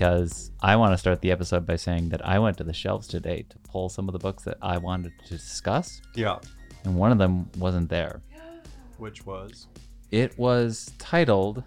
[0.00, 3.06] because I want to start the episode by saying that I went to the shelves
[3.06, 6.38] today to pull some of the books that I wanted to discuss, Yeah.
[6.84, 8.22] and one of them wasn't there.
[8.96, 9.66] Which was?
[10.10, 11.64] It was titled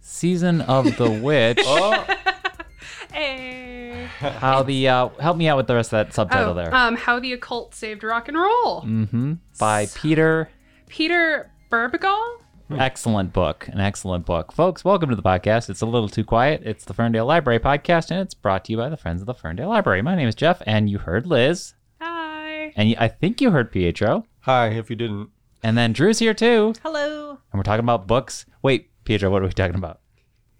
[0.00, 1.60] Season of the Witch.
[1.64, 2.04] Oh,
[3.12, 4.08] Hey.
[4.18, 6.74] How the uh, help me out with the rest of that subtitle Oh, there.
[6.74, 8.82] um, how the occult saved rock and roll.
[8.82, 9.34] mm-hmm.
[9.60, 10.50] By Peter.
[10.88, 12.40] Peter Bebergal.
[12.70, 13.66] Excellent book.
[13.68, 14.52] An excellent book.
[14.52, 15.70] Folks, welcome to the podcast.
[15.70, 16.60] It's a little too quiet.
[16.64, 19.32] It's the Ferndale Library podcast, and it's brought to you by the Friends of the
[19.34, 20.02] Ferndale Library.
[20.02, 22.72] My name is Jeff, and you heard Liz, Hi.
[22.76, 24.68] and I think you heard Pietro, hi.
[24.68, 25.30] If you didn't,
[25.62, 26.74] and then Drew's here too.
[26.82, 27.30] Hello.
[27.52, 28.44] And we're talking about books.
[28.62, 30.00] Wait, Pietro, what are we talking about?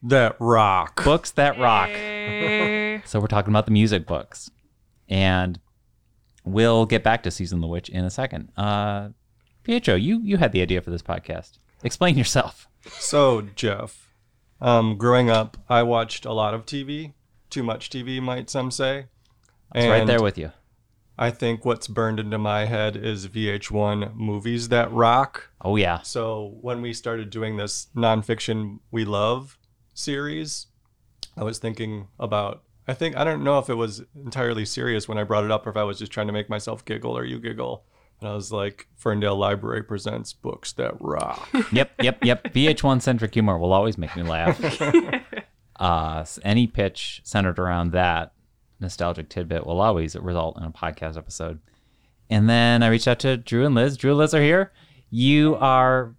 [0.03, 1.05] that rock.
[1.05, 1.91] Books that rock.
[3.07, 4.49] So we're talking about the music books.
[5.09, 5.59] And
[6.45, 8.51] we'll get back to Season of the Witch in a second.
[8.57, 9.09] Uh
[9.65, 11.59] Pietro, you you had the idea for this podcast.
[11.83, 12.69] Explain yourself.
[12.99, 14.13] So Jeff,
[14.61, 17.13] um, growing up, I watched a lot of TV.
[17.51, 19.07] Too much TV, might some say.
[19.75, 20.53] It's right there with you.
[21.19, 25.51] I think what's burned into my head is VH1 movies that rock.
[25.61, 26.01] Oh yeah.
[26.03, 29.59] So when we started doing this nonfiction we love
[29.95, 30.67] series,
[31.37, 32.63] I was thinking about.
[32.87, 35.67] I think I don't know if it was entirely serious when I brought it up,
[35.67, 37.85] or if I was just trying to make myself giggle or you giggle.
[38.21, 41.49] And I was like, Ferndale Library presents books that rock.
[41.73, 42.45] Yep, yep, yep.
[42.53, 44.59] VH1 centric humor will always make me laugh.
[45.81, 48.33] uh, s- any pitch centered around that
[48.81, 51.61] nostalgic tidbit will always result in a podcast episode.
[52.31, 53.97] And then I reached out to Drew and Liz.
[53.97, 54.73] Drew and Liz are here.
[55.11, 56.15] You are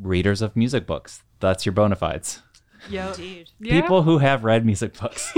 [0.00, 1.22] readers of music books.
[1.40, 2.42] That's your bona fides.
[2.90, 3.08] Yo.
[3.10, 3.50] Indeed.
[3.60, 3.80] Yeah.
[3.80, 5.32] People who have read music books.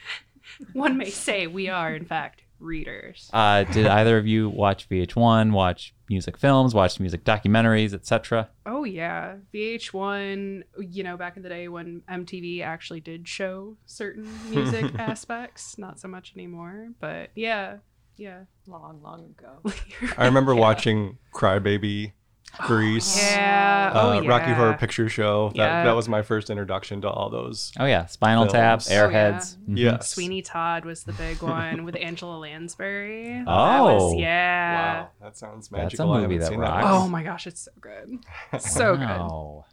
[0.72, 3.30] One may say we are, in fact, readers.
[3.32, 8.48] Uh, did either of you watch VH1, watch music films, watch music documentaries, etc.?
[8.66, 10.62] Oh yeah, VH1.
[10.78, 16.00] You know, back in the day when MTV actually did show certain music aspects, not
[16.00, 16.88] so much anymore.
[17.00, 17.78] But yeah,
[18.16, 18.40] yeah.
[18.66, 19.72] Long, long ago.
[20.18, 22.12] I remember watching Crybaby,
[22.66, 23.92] Grease, Yeah.
[23.94, 24.28] uh, oh yeah.
[24.28, 25.48] Rocky Horror Picture Show.
[25.50, 25.84] That, Yeah.
[25.84, 27.72] that was my first introduction to all those.
[27.78, 28.90] Oh yeah, Spinal Tap, Films.
[28.90, 29.30] Oh, yeah.
[29.32, 29.56] Airheads.
[29.68, 29.78] Mhm.
[29.78, 30.08] Yes.
[30.10, 33.38] Sweeney Todd was the big one with Angela Lansbury.
[33.44, 33.84] That Oh.
[34.12, 35.02] was, yeah.
[35.02, 35.88] Wow, that sounds magical.
[35.88, 36.12] That's a magical.
[36.12, 36.86] I movie haven't that seen rocks.
[36.88, 38.18] Oh my gosh, it's so good.
[38.60, 39.64] So good.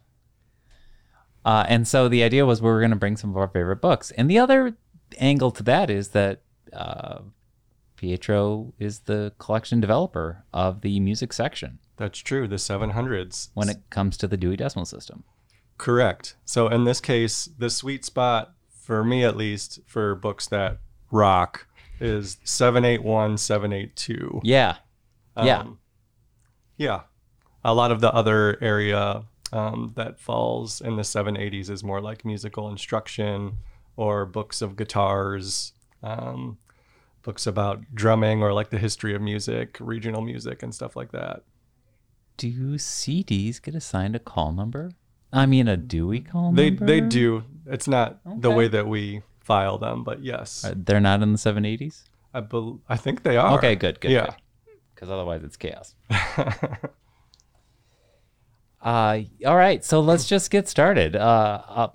[1.45, 3.81] Uh, and so the idea was we were going to bring some of our favorite
[3.81, 4.11] books.
[4.11, 4.75] And the other
[5.17, 6.41] angle to that is that
[6.73, 7.19] uh,
[7.95, 12.47] Pietro is the collection developer of the music section That's true.
[12.47, 13.49] The 700s.
[13.53, 15.23] when it comes to the Dewey Decimal System.
[15.77, 16.35] Correct.
[16.45, 20.79] So in this case, the sweet spot for me at least for books that
[21.11, 21.67] rock
[21.99, 24.41] is 781, 782.
[24.43, 24.77] Yeah.
[25.43, 25.59] Yeah.
[25.59, 25.79] Um,
[26.77, 27.01] yeah.
[27.63, 32.23] A lot of the other area um, that falls in the 780s is more like
[32.23, 33.57] musical instruction
[33.95, 36.57] or books of guitars, um,
[37.23, 41.43] books about drumming or like the history of music, regional music, and stuff like that.
[42.37, 44.91] Do CDs get assigned a call number?
[45.33, 46.85] I mean, a Dewey call They number?
[46.85, 47.43] they do.
[47.65, 51.37] It's not the way that we file them, but yes, Uh, they're not in the
[51.37, 52.03] 780s?
[52.33, 53.57] I bel I think they are.
[53.57, 54.11] Okay, good, good.
[54.11, 54.35] Yeah.
[54.93, 55.95] Because otherwise it's chaos.
[58.81, 61.15] Uh, all right, so let's just get started.
[61.15, 61.87] Uh, uh,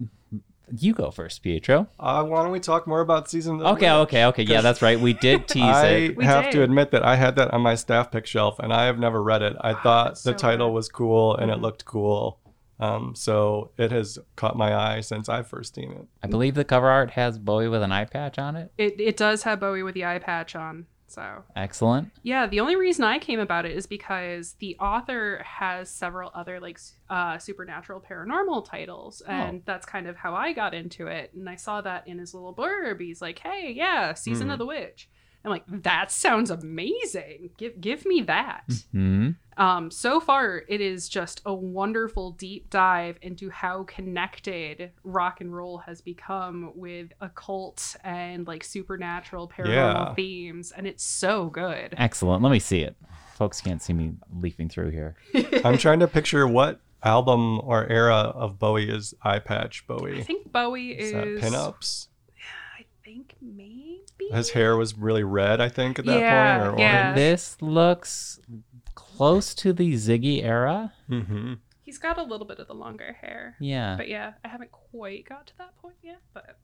[0.70, 1.88] you go first, Pietro.
[1.98, 3.54] uh, why don't we talk more about season?
[3.56, 4.08] of the Okay, Witch?
[4.08, 4.42] okay, okay.
[4.44, 4.98] Yeah, that's right.
[4.98, 6.16] We did tease I it.
[6.16, 6.52] We have did.
[6.52, 9.22] to admit that I had that on my staff pick shelf, and I have never
[9.22, 9.56] read it.
[9.60, 10.74] I thought it's the so title good.
[10.74, 11.62] was cool and it Mhm.
[11.62, 12.38] looked cool,
[12.80, 16.06] um, so it has caught my eye since I first seen it.
[16.22, 18.72] I believe the cover art has Bowie with an eye patch on it.
[18.78, 20.86] It it does have Bowie with the eye patch on.
[21.12, 22.10] So Excellent.
[22.22, 26.58] yeah, the only reason I came about it is because the author has several other
[26.58, 26.78] like
[27.10, 31.32] uh, supernatural paranormal titles, and that's kind of how I got into it.
[31.34, 33.00] And I saw that in his little blurb.
[33.00, 34.52] He's like, "Hey, yeah, season Mhm.
[34.54, 35.08] of the witch."
[35.44, 37.50] I'm like, "That sounds amazing.
[37.58, 39.30] Give give me that." Hmm.
[39.56, 45.54] Um, so far, it is just a wonderful deep dive into how connected rock and
[45.54, 49.68] roll has become with occult and like supernatural paranormal
[50.08, 50.14] Yeah.
[50.14, 51.94] themes, and it's so good.
[51.98, 52.42] Excellent.
[52.42, 52.96] Let me see it.
[53.34, 55.16] Folks can't see me leafing through here.
[55.64, 60.20] I'm trying to picture what album or era of Bowie is Eye Patch Bowie.
[60.20, 61.12] I think Bowie Is is.
[61.40, 62.08] that pinups?
[62.36, 63.91] Yeah, I think maybe.
[64.32, 67.02] His hair was really red, I think, at that Yeah, point, or yeah.
[67.02, 67.16] orange.
[67.16, 68.40] This looks
[68.94, 70.92] close to the Ziggy era.
[71.10, 71.54] Mm-hmm.
[71.82, 73.56] He's got a little bit of the longer hair.
[73.60, 73.96] Yeah.
[73.96, 76.20] But yeah, I haven't quite got to that point yet.
[76.32, 76.56] But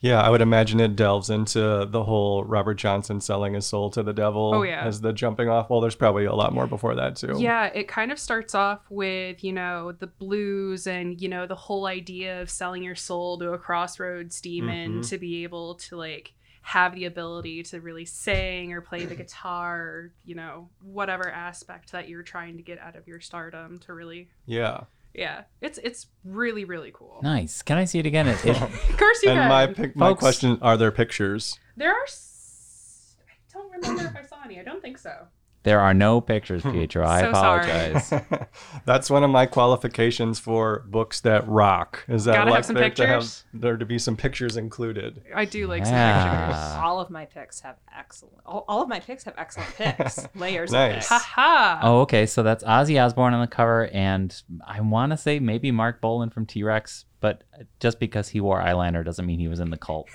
[0.00, 4.02] Yeah, I would imagine it delves into the whole Robert Johnson selling his soul to
[4.02, 4.84] the devil Oh, yeah.
[4.84, 5.70] as the jumping off.
[5.70, 7.34] Well, there's probably a lot more before that too.
[7.38, 11.54] Yeah, it kind of starts off with, you know, the blues and, you know, the
[11.56, 15.08] whole idea of selling your soul to a crossroads demon Mhm.
[15.08, 16.34] to be able to, like,
[16.68, 21.92] have the ability to really sing or play the guitar, or, you know, whatever aspect
[21.92, 24.80] that you're trying to get out of your stardom to really, Yeah.
[25.14, 27.20] yeah, it's it's really really cool.
[27.22, 27.62] Nice.
[27.62, 28.28] Can I see it again?
[28.28, 28.60] It, it,
[28.90, 29.48] Of course you and can.
[29.48, 31.58] my pic- my Folks- question: Are there pictures?
[31.78, 32.02] there are.
[32.04, 34.60] S- I don't remember if I saw any.
[34.60, 35.26] I don't think so.
[35.64, 36.70] There are no pictures, hmm.
[36.72, 37.06] Pietro.
[37.06, 38.12] I So apologize.
[38.84, 42.04] That's one of my qualifications for books that rock.
[42.08, 45.22] Is that Gotta have like some there to have there to be some pictures included?
[45.34, 46.76] I do like some pictures.
[46.82, 48.38] All of my picks have excellent.
[48.46, 50.26] All, all of my picks have excellent picks.
[50.34, 50.92] Layers Nice.
[50.92, 51.08] of picks.
[51.08, 51.80] Haha.
[51.82, 52.24] Oh, okay.
[52.26, 54.34] So that's Ozzy Osbourne on the cover, and
[54.66, 57.42] I want to say maybe Marc Bolan from T Rex, but
[57.80, 60.08] just because he wore eyeliner doesn't mean he was in the cult.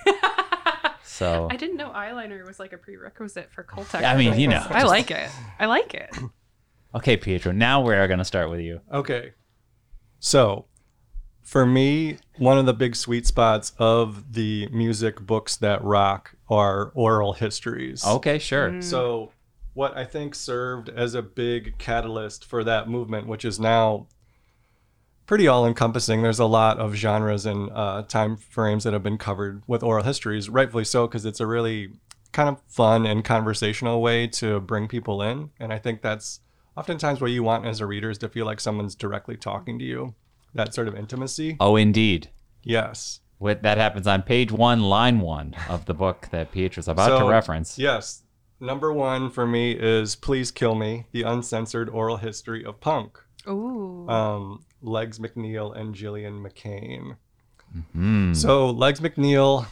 [1.14, 4.48] So I didn't know eyeliner was like a prerequisite for cult Yeah, I mean, you
[4.48, 5.30] know, I just- like it.
[5.60, 6.10] I like it.
[6.96, 7.52] okay, Pietro.
[7.52, 8.80] Now we're gonna start with you.
[8.92, 9.32] Okay.
[10.18, 10.66] So,
[11.40, 16.90] for me, one of the big sweet spots of the music books that rock are
[16.96, 18.04] oral histories.
[18.04, 18.70] Okay, sure.
[18.70, 18.82] Mm.
[18.82, 19.30] So,
[19.74, 24.08] what I think served as a big catalyst for that movement, which is now
[25.26, 29.18] pretty all encompassing, there's a lot of genres and uh, time frames that have been
[29.18, 31.88] covered with oral histories, rightfully so, because it's a really
[32.32, 35.50] kind of fun and conversational way to bring people in.
[35.60, 36.40] And I think that's
[36.76, 39.84] oftentimes what you want as a reader is to feel like someone's directly talking to
[39.84, 40.14] you,
[40.54, 41.56] that sort of intimacy.
[41.60, 42.30] Oh, indeed.
[42.62, 43.20] Yes.
[43.38, 47.28] What that happens on page one, line one of the book that Pietro's about to
[47.28, 47.78] reference.
[47.78, 48.22] Yes.
[48.60, 53.18] Number one for me is Please Kill Me, the uncensored oral history of punk.
[53.46, 54.08] Ooh.
[54.08, 57.16] um, Legs McNeil and Gillian McCain.
[57.92, 58.34] Hmm.
[58.34, 59.66] So Legs McNeil,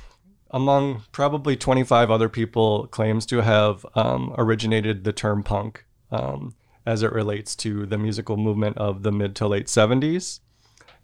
[0.50, 6.54] among probably 25 other people, claims to have um, originated the term punk um,
[6.84, 10.40] as it relates to the musical movement of the mid to late 70s.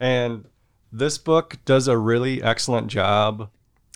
[0.00, 0.46] And
[0.93, 3.50] this book does a really excellent job.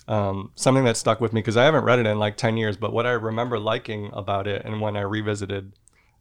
[0.07, 2.75] Um, something that stuck with me because I haven't read it in like 10 years,
[2.75, 5.73] but what I remember liking about it and when I revisited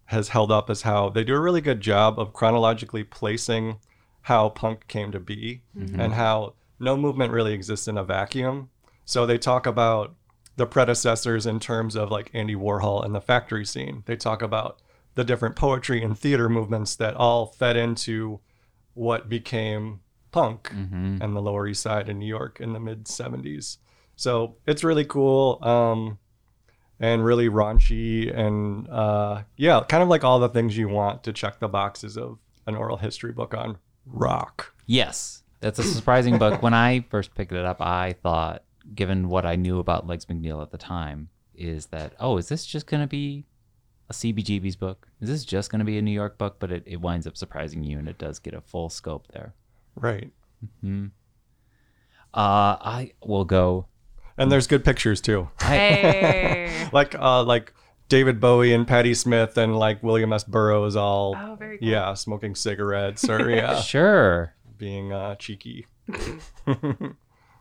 [0.07, 3.79] has held up is how they do a really good job of chronologically placing
[4.23, 8.69] how punk came to be and how no movement really exists in a vacuum.
[9.05, 10.15] So they talk about
[10.57, 14.03] the predecessors in terms of like Andy Warhol and the factory scene.
[14.07, 14.81] They talk about
[15.15, 18.41] the different poetry and theater movements that all fed into
[18.95, 20.01] what became
[20.31, 21.21] punk Mhm.
[21.23, 23.79] and the Lower East Side in New York in the mid 70s.
[24.17, 26.19] So it's really cool um,
[27.03, 31.33] and really raunchy and uh, yeah, kind of like all the things you want to
[31.33, 33.77] check the boxes of an oral history book on
[34.07, 34.73] rock.
[34.87, 36.63] Yes, that's a surprising book.
[36.63, 38.63] When I first picked it up, I thought,
[38.95, 42.65] given what I knew about Legs McNeil at the time, is that oh, is this
[42.65, 43.47] just gonna be
[44.09, 45.09] a CBGB's book?
[45.21, 46.57] Is this just gonna be a New York book?
[46.61, 49.55] But it, it winds up surprising you, and it does get a full scope there.
[49.97, 50.31] Right.
[50.81, 51.07] Hmm.
[52.33, 53.87] Uh, I will go.
[54.39, 55.49] And there's good pictures too.
[55.63, 56.69] Hey.
[56.93, 57.73] Like uh like
[58.09, 60.45] David Bowie and Patti Smith and like William S.
[60.45, 61.89] Burroughs all Oh, very cool.
[61.89, 64.55] yeah, smoking cigarettes or yeah, sure.
[64.77, 65.87] being uh cheeky.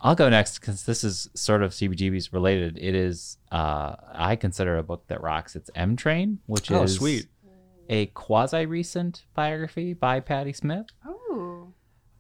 [0.04, 2.78] I'll go next because this is sort of CBGB's related.
[2.82, 5.56] It is, uh, I consider a book that rocks.
[5.56, 7.28] It's M Train, which Oh, is sweet.
[7.88, 11.68] a quasi recent biography by Patti Smith, Oh.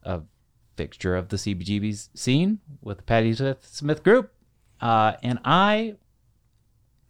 [0.04, 0.22] a
[0.78, 4.32] fixture of the CBGB's scene with the Patti Smith, Smith group.
[4.82, 5.96] Uh, and I,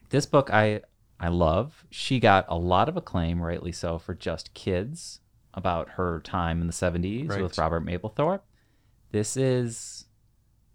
[0.10, 0.82] this book I
[1.20, 1.86] I love.
[1.92, 5.20] She got a lot of acclaim, rightly so, for Just Kids
[5.54, 7.44] about her time in the 70s Right.
[7.44, 8.42] with Robert Mapplethorpe.
[9.12, 10.06] This is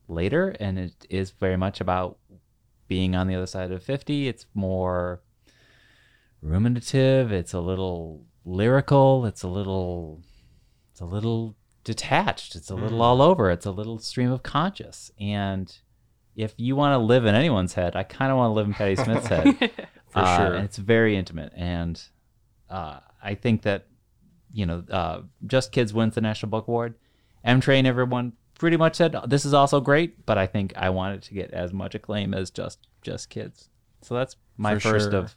[0.07, 2.19] later, and it is very much about
[2.87, 4.29] being on the other side of 50.
[4.29, 5.21] It's more
[6.41, 7.33] ruminative.
[7.33, 9.27] It's a little lyrical.
[9.27, 10.23] It's a little,
[10.93, 12.55] it's a little detached.
[12.55, 13.51] It's a little all over.
[13.51, 15.11] It's a little stream of conscious.
[15.19, 15.77] And
[16.37, 18.75] if you want to live in anyone's head, I kind of want to live in
[18.75, 19.57] Patti Smith's head.
[20.11, 20.55] For Uh, sure.
[20.55, 22.01] and it's very intimate, and
[22.71, 23.87] uh, I think that
[24.53, 26.95] you know, uh, Just Kids wins the National Book Award.
[27.45, 31.23] M Train, everyone pretty much said this is also great, but I think I wanted
[31.25, 33.69] to get as much acclaim as Just Just Kids.
[34.03, 35.21] So that's my For first sure.
[35.21, 35.37] of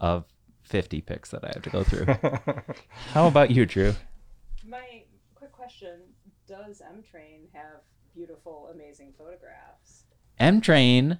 [0.00, 0.24] of
[0.62, 2.06] fifty picks that I have to go through.
[3.14, 3.94] How about you, Drew?
[4.66, 6.00] My quick question:
[6.46, 7.80] Does M Train have
[8.14, 10.01] beautiful, amazing photographs?
[10.38, 11.18] M Train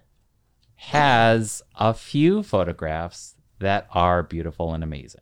[0.76, 5.21] has a few photographs that are beautiful and amazing.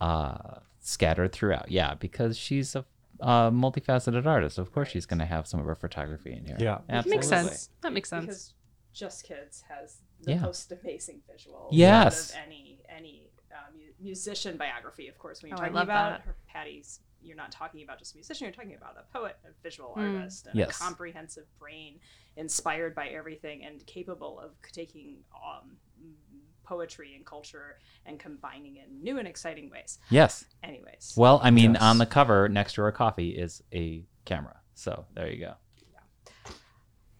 [0.00, 1.70] Uh, scattered throughout.
[1.70, 2.84] Yeah, because she's a
[3.18, 4.58] a multifaceted artist.
[4.58, 6.58] Of course, she's going to have some of her photography in here.
[6.60, 6.80] Yeah.
[6.90, 7.10] absolutely.
[7.16, 7.70] Makes sense.
[7.80, 8.26] That makes sense.
[8.26, 8.54] Because
[8.92, 10.40] Just Kids has the Yeah.
[10.40, 12.34] most amazing visuals Yes.
[12.34, 15.08] out of any any uh, mu- musician biography.
[15.08, 16.26] Of course, when you're Oh, I talking love about that.
[16.26, 18.44] her, Patti's, you're not talking about just a musician.
[18.46, 20.16] You're talking about a poet, a visual Mm.
[20.18, 20.76] artist, and Yes.
[20.76, 22.00] a comprehensive brain,
[22.36, 25.76] inspired by everything and capable of taking um,
[26.64, 29.98] poetry and culture and combining it in new and exciting ways.
[30.10, 30.44] Yes.
[30.62, 31.82] Anyways, Well, I mean, Yes.
[31.82, 34.60] on the cover next to her coffee is a camera.
[34.74, 35.54] So there you go.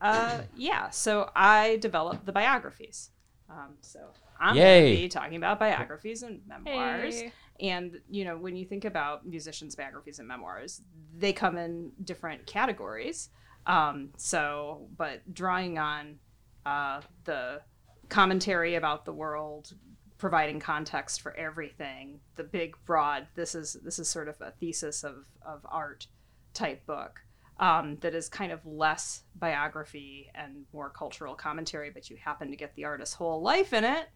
[0.00, 3.10] Uh, yeah, so I developed the biographies.
[3.48, 4.62] Um, so I'm Yay.
[4.82, 7.14] going to be talking about biographies and memoirs.
[7.20, 7.32] Hey.
[7.60, 10.82] And, you know, when you think about musicians' biographies and memoirs,
[11.16, 13.30] they come in different categories.
[13.66, 16.18] Um, so, but drawing on
[16.64, 17.60] uh, the
[18.08, 19.74] commentary about the world,
[20.18, 25.04] providing context for everything, the big, broad, this is this is sort of a thesis
[25.04, 26.06] of, of art
[26.54, 27.20] type book
[27.58, 32.56] um, that is kind of less biography and more cultural commentary, but you happen to
[32.56, 34.08] get the artist's whole life in it.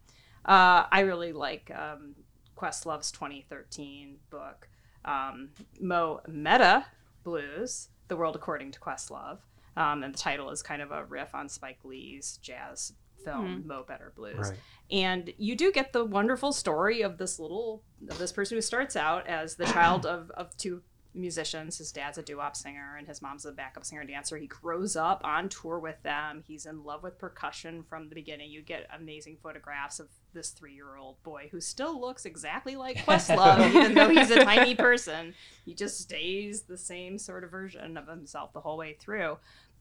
[0.45, 2.15] Uh, I really like um,
[2.61, 4.67] Questlove's 2013 book,
[5.05, 5.49] um,
[5.79, 6.85] Mo Meta
[7.23, 9.39] Blues, The World According to Questlove.
[9.77, 13.83] Um, and the title is kind of a riff on Spike Lee's jazz film, Mo
[13.87, 14.59] Better Blues Right.
[14.91, 18.95] and you do get the wonderful story of this little of this person who starts
[18.95, 20.81] out as the child of, of two
[21.13, 21.77] musicians.
[21.77, 24.37] His dad's a doo-wop singer and his mom's a backup singer dancer.
[24.37, 26.43] He grows up on tour with them.
[26.47, 28.49] He's in love with percussion from the beginning.
[28.49, 33.93] You get amazing photographs of this three-year-old boy who still looks exactly like questlove even
[33.93, 35.33] though he's a tiny person.
[35.65, 39.37] He just stays the same sort of version of himself the whole way through.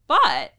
[0.06, 0.54] But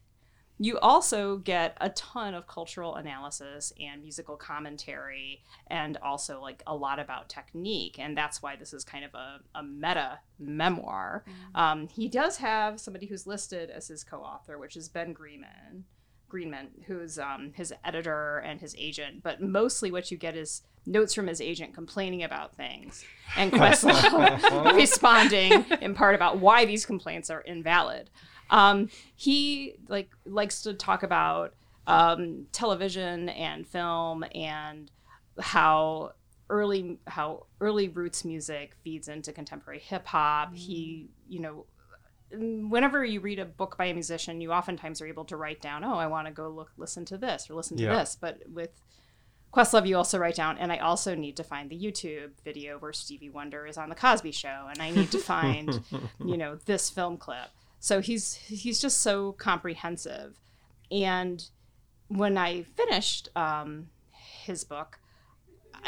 [0.62, 6.76] you also get a ton of cultural analysis and musical commentary and also like a
[6.76, 11.26] lot about technique and that's why this is kind of a, a meta memoir.
[11.56, 15.86] Um, he does have somebody who's listed as his co-author which is ben greenman
[16.30, 21.16] greenman who's um, his editor and his agent but mostly what you get is notes
[21.16, 23.04] from his agent complaining about things
[23.36, 28.12] and questlove responding in part about why these complaints are invalid
[28.52, 31.56] um, he like likes to talk about
[31.88, 34.92] um, television and film and
[35.40, 36.12] how
[36.50, 40.54] early how early roots music feeds into contemporary hip hop.
[40.54, 41.66] He, you know,
[42.34, 45.84] whenever you read a book by a musician, you oftentimes are able to write down,
[45.84, 47.96] "Oh, I want to go look listen to this or listen to Yeah.
[48.00, 48.70] this." But with
[49.54, 52.94] Questlove, you also write down, and I also need to find the YouTube video where
[52.94, 55.82] Stevie Wonder is on the Cosby Show, and I need to find,
[56.26, 57.50] you know, this film clip.
[57.82, 60.40] So he's he's just so comprehensive,
[60.92, 61.44] and
[62.10, 65.00] when I finished um, his book,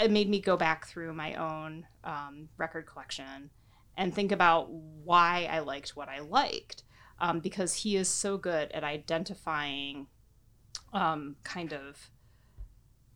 [0.02, 3.52] it made me go back through my own um, record collection
[3.96, 6.82] and think about why I liked what I liked,
[7.20, 10.08] um, because he is so good at identifying
[10.94, 12.10] um, kind of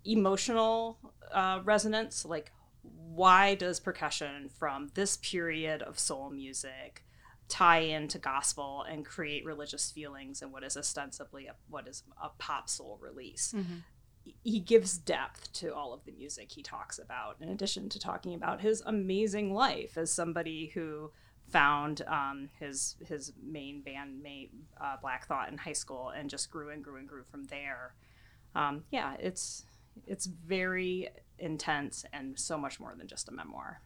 [0.05, 0.99] emotional
[1.33, 2.51] uh, resonance like
[2.83, 7.03] why does percussion from this period of soul music
[7.49, 12.29] tie into gospel and create religious feelings in what is ostensibly a, what is a
[12.37, 13.53] pop soul release.
[14.43, 18.33] He gives depth to all of the music he talks about in addition to talking
[18.33, 21.11] about his amazing life as somebody who
[21.49, 24.49] found um, his his main bandmate
[24.81, 27.95] uh, black thought in high school and just grew and grew and grew from there.
[28.55, 29.63] Um, yeah it's
[30.05, 31.07] it's very
[31.39, 33.79] intense and so much more than just a memoir.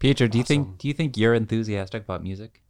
[0.00, 0.64] Pietro, do you Awesome.
[0.64, 2.60] think do you think you're enthusiastic about music?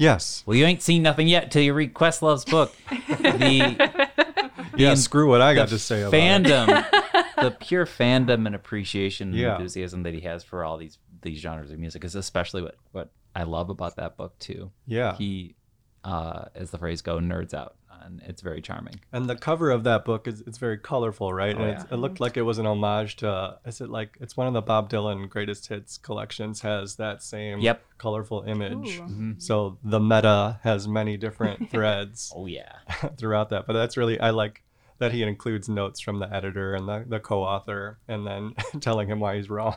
[0.00, 0.42] Yes.
[0.46, 2.74] Well, you ain't seen nothing yet till you read Questlove's book.
[2.88, 4.08] The
[4.76, 4.92] Yeah.
[4.92, 6.20] in- Screw what I got to say about it.
[6.20, 9.52] fandom, the pure fandom and appreciation and Yeah.
[9.56, 13.10] enthusiasm that he has for all these these genres of music is especially what what
[13.36, 14.70] I love about that book too.
[14.86, 15.16] Yeah.
[15.16, 15.54] He,
[16.02, 19.00] uh, as the phrase go, nerds out, and it's very charming.
[19.12, 21.54] And the cover of that book is it's very colorful, right?
[21.56, 24.36] Oh, and it's, it looked like it was an homage to is it like it's
[24.36, 27.82] one of the Bob Dylan greatest hits collections has that same Yep.
[27.98, 28.98] colorful image.
[28.98, 29.02] Ooh.
[29.02, 29.42] Mhm.
[29.42, 32.72] So the meta has many different threads Oh yeah.
[33.18, 33.66] throughout that.
[33.66, 34.62] But that's really I like
[34.98, 39.18] that he includes notes from the editor and the, the co-author and then telling him
[39.18, 39.74] why he's wrong.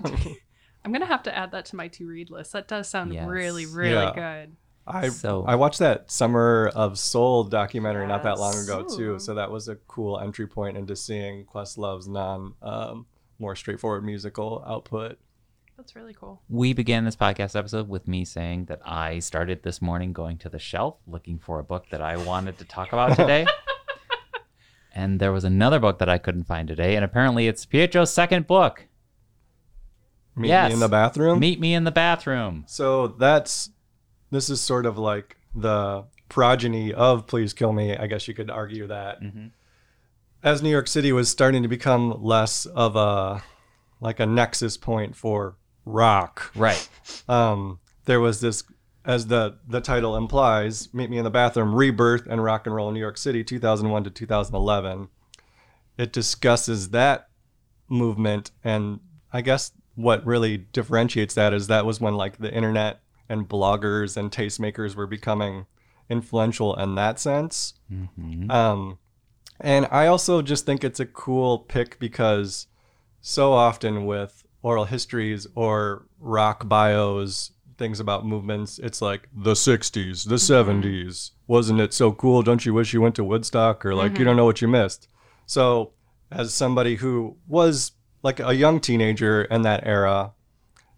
[0.86, 2.52] I'm gonna have to add that to my to read list.
[2.52, 3.26] That does sound Yes.
[3.26, 4.14] really, really Yeah.
[4.14, 4.58] good.
[4.86, 9.34] I So- I watched that Summer of Soul documentary not that long ago too, so
[9.36, 13.06] that was a cool entry point into seeing Questlove's non um,
[13.40, 15.18] more straightforward musical output.
[15.78, 16.42] That's really cool.
[16.50, 20.50] We began this podcast episode with me saying that I started this morning going to
[20.50, 23.46] the shelf looking for a book that I wanted to talk about today.
[24.94, 28.46] and there was another book that I couldn't find today, and apparently it's Pietro's second
[28.48, 28.88] book.
[30.36, 30.70] Meet Yes.
[30.70, 31.40] me in the bathroom.
[31.40, 32.66] Meet me in the bathroom.
[32.68, 33.70] So that's
[34.34, 37.96] this is sort of like the progeny of Please Kill Me.
[37.96, 39.22] I guess you could argue that.
[39.22, 39.48] Mm-hmm.
[40.44, 43.44] As New York City was starting to become less of a
[44.02, 46.90] like a nexus point for rock, Right.
[47.30, 48.64] um, there was this,
[49.06, 52.90] as the the title implies, "Meet Me in the Bathroom: Rebirth and Rock and Roll
[52.90, 55.08] in New York City, 2001 to 2011."
[55.98, 57.30] It discusses that
[57.88, 59.00] movement, and
[59.32, 63.00] I guess what really differentiates that is that was when like the internet
[63.30, 65.66] and bloggers and tastemakers were becoming
[66.10, 67.74] influential in that sense.
[67.92, 68.52] Mm-hmm.
[68.52, 69.00] Um,
[69.60, 72.68] and I also just think it's a cool pick because
[73.22, 80.28] so often with oral histories or rock bios, things about movements, it's like the 60s,
[80.28, 81.32] the 70s.
[81.48, 82.42] Wasn't it so cool?
[82.42, 83.86] Don't you wish you went to Woodstock?
[83.86, 85.08] Or like, you don't know what you missed.
[85.46, 85.94] So,
[86.32, 87.92] as somebody who was
[88.24, 90.34] like a young teenager in that era,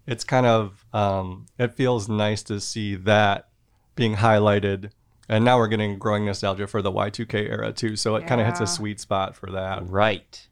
[0.06, 3.48] it's kind of, um, it feels nice to see that
[3.94, 4.90] being highlighted.
[5.28, 7.96] And now we're getting growing nostalgia for the Y2K era too.
[7.96, 9.88] So it kind of hits a sweet spot for that.
[9.88, 10.48] Right.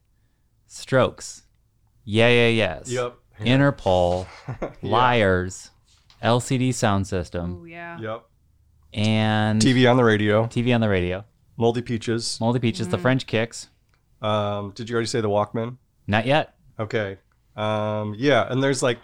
[0.66, 1.42] Strokes.
[2.04, 2.90] Yeah, yeah, yes.
[2.90, 3.16] Yep.
[3.40, 4.26] Interpol.
[4.82, 5.70] Liars.
[6.22, 7.60] LCD Soundsystem.
[7.60, 7.98] Oh yeah.
[8.00, 8.24] Yep.
[8.94, 10.46] And TV on the radio.
[10.46, 11.24] TV on the radio.
[11.56, 12.38] Moldy Peaches.
[12.40, 13.68] Moldy Peaches, the French Kicks.
[14.22, 15.76] Um, did you already say the Walkmen?
[16.06, 16.54] Not yet.
[16.78, 17.18] Okay.
[17.56, 18.98] Um, yeah, and there's like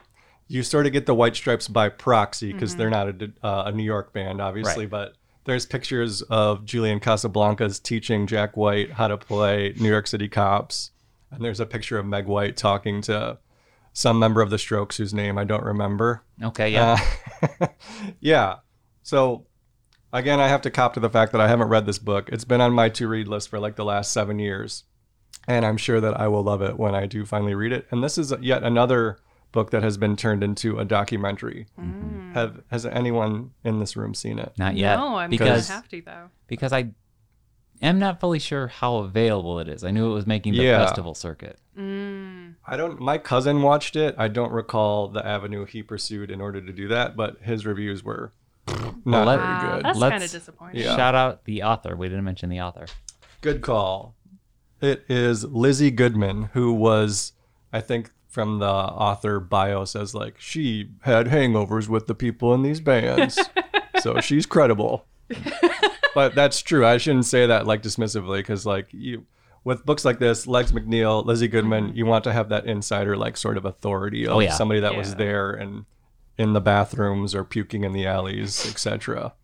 [0.51, 3.73] you sort of get the White Stripes by proxy because they're not a, uh, a
[3.73, 4.91] New York band, obviously, Right.
[4.91, 5.15] but
[5.45, 10.91] there's pictures of Julian Casablancas teaching Jack White how to play New York City cops,
[11.31, 13.39] and there's a picture of Meg White talking to
[13.93, 16.25] some member of the Strokes whose name I don't remember.
[16.43, 16.99] Okay, yeah.
[17.61, 17.67] Uh,
[18.21, 18.57] yeah.
[19.03, 19.47] So
[20.13, 22.29] again, I have to cop to the fact that I haven't read this book.
[22.33, 24.83] It's been on my to read list for like the last seven years.
[25.47, 27.87] And I'm sure that I will love it when I do finally read it.
[27.91, 29.19] And this is yet another
[29.53, 31.67] book that has been turned into a documentary.
[32.35, 34.53] Have has anyone in this room seen it?
[34.59, 34.97] Not yet.
[34.97, 36.31] No, I'm because gonna have to though.
[36.47, 36.91] because I
[37.83, 39.83] am not fully sure how available it is.
[39.85, 40.79] I knew it was making the Yeah.
[40.85, 41.59] festival circuit.
[41.77, 42.55] Mm.
[42.67, 44.15] I don't my cousin watched it.
[44.19, 48.05] I don't recall the avenue he pursued in order to do that, but his reviews
[48.05, 48.33] were
[49.05, 49.85] not let- very Wow, good.
[49.85, 50.81] That's Let's- kind of disappointing.
[50.83, 50.95] Yeah.
[50.97, 51.97] Shout out the author.
[51.97, 52.87] We didn't mention the author.
[53.41, 54.15] Good call.
[54.81, 57.33] It is Lizzy Goodman, who was,
[57.73, 62.63] I think, from the author bio says like she had hangovers with the people in
[62.63, 63.39] these bands,
[64.01, 65.05] so she's credible.
[66.15, 66.87] but that's true.
[66.87, 69.27] I shouldn't say that like dismissively because like you,
[69.65, 73.37] with books like this, Legs McNeil, Lizzy Goodman, you want to have that insider like
[73.37, 74.53] sort of authority of Oh, yeah.
[74.55, 75.85] somebody that was there and
[76.39, 79.35] in the bathrooms or puking in the alleys, etc.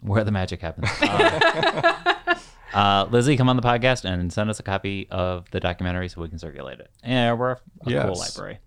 [0.00, 0.88] Where the magic happens.
[1.00, 2.14] Uh,
[2.74, 6.20] uh, Lizzy, come on the podcast and send us a copy of the documentary so
[6.20, 6.90] we can circulate it.
[7.04, 8.58] Yeah, we're a, a cool library.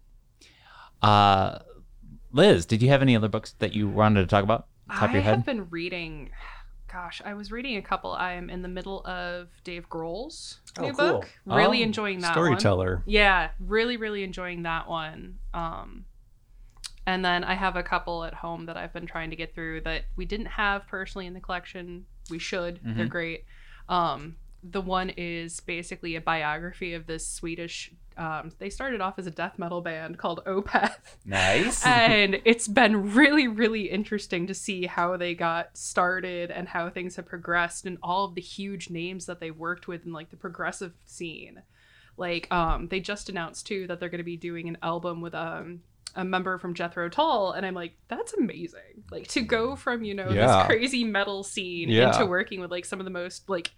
[1.02, 1.60] Uh,
[2.32, 4.68] Liz, did you have any other books that you wanted to talk about?
[4.92, 6.32] Top of I your have been reading.
[6.92, 8.12] Gosh, I was reading a couple.
[8.12, 11.12] I am in the middle of Dave Grohl's new Oh, new cool.
[11.14, 11.30] book.
[11.46, 12.46] Really Oh, enjoying that one.
[12.46, 13.04] Storyteller.
[13.06, 15.40] Yeah, really, really enjoying that one.
[15.54, 16.06] Um,
[17.08, 19.82] and then I have a couple at home that I've been trying to get through
[19.82, 22.06] that we didn't have personally in the collection.
[22.30, 22.80] We should.
[22.84, 23.10] They're Mhm.
[23.10, 23.46] great.
[23.90, 27.92] Um, the one is basically a biography of this Swedish.
[28.16, 31.84] Um, they started off as a death metal band called Opeth Nice.
[31.86, 37.16] and it's been really really interesting to see how they got started and how things
[37.16, 40.38] have progressed and all of the huge names that they worked with in like the
[40.38, 41.64] progressive scene
[42.16, 45.34] like um they just announced too that they're going to be doing an album with
[45.34, 45.82] um
[46.16, 50.14] a member from Jethro Tull and I'm like that's amazing like to go from you
[50.14, 50.58] know Yeah.
[50.60, 52.14] this crazy metal scene Yeah.
[52.14, 53.72] into working with like some of the most like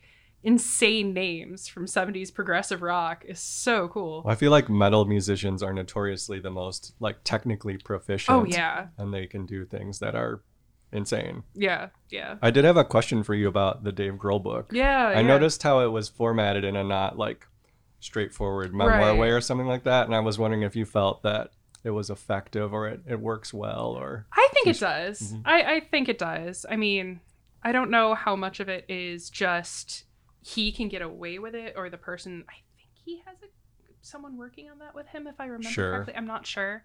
[0.44, 5.64] insane names from 70s progressive rock is so cool Well, I feel like metal musicians
[5.64, 8.38] are notoriously the most like technically proficient.
[8.38, 10.42] oh yeah and they can do things that are
[10.92, 11.44] insane.
[11.56, 14.70] yeah yeah I did have a question for you about the Dave Grohl book.
[14.72, 15.28] yeah I yeah.
[15.28, 17.48] noticed how it was formatted in a not like
[18.00, 19.18] straightforward memoir Right.
[19.18, 21.50] way or something like that, and I was wondering if you felt that
[21.86, 25.34] it was effective or it, it works well or I think it does.
[25.34, 25.42] Mhm.
[25.46, 26.66] I, I think it does.
[26.70, 27.22] I mean,
[27.64, 30.04] I don't know how much of it is just
[30.42, 32.44] he can get away with it or the person.
[32.50, 33.48] I think he has a,
[34.02, 35.92] someone working on that with him, if I remember Sure.
[35.92, 36.16] correctly.
[36.16, 36.84] I'm not sure.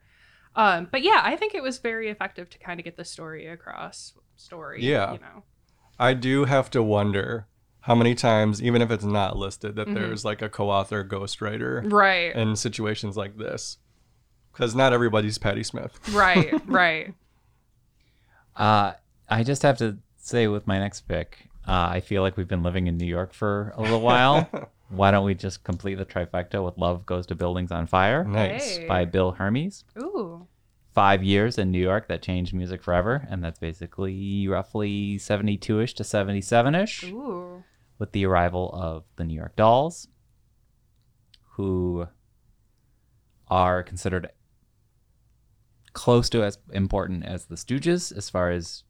[0.55, 3.47] Um, but yeah, I think it was very effective to kind of get the story
[3.47, 4.15] across.
[4.37, 5.13] Story, Yeah.
[5.15, 5.45] you know.
[5.99, 7.47] I do have to wonder
[7.81, 9.95] how many times, even if it's not listed, that Mhm.
[9.95, 13.79] there's like a co-author ghostwriter Right, in situations like this.
[14.53, 15.99] Because not everybody's Patti Smith.
[16.13, 17.15] right, right.
[18.57, 18.93] Uh,
[19.29, 22.63] I just have to say with my next pick, uh, I feel like we've been
[22.63, 24.49] living in New York for a little while.
[24.89, 28.77] Why don't we just complete the trifecta with Love Goes to Buildings on Fire nice.
[28.77, 28.87] Hey.
[28.89, 29.85] by Will Hermes?
[29.97, 30.49] Ooh,
[30.93, 35.95] five years in New York that changed music forever, and that's basically roughly 72 ish
[35.95, 37.63] to 77 ish Ooh.
[37.99, 40.09] with the arrival of the New York Dolls,
[41.53, 42.09] who
[43.49, 44.31] are considered
[45.93, 48.85] close to as important as the Stooges as far as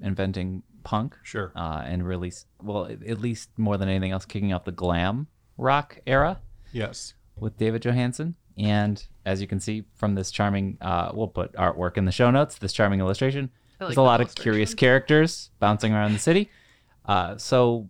[0.00, 1.52] inventing punk Sure.
[1.56, 5.98] uh, and really, well, at least more than anything else, kicking off the glam rock
[6.06, 6.40] era
[6.72, 7.14] Yes.
[7.36, 8.34] with David Johansen.
[8.56, 12.30] And as you can see from this charming, uh, we'll put artwork in the show
[12.30, 13.50] notes, this charming illustration.
[13.80, 16.50] Like There's a lot of curious characters bouncing around the city.
[17.04, 17.88] Uh, so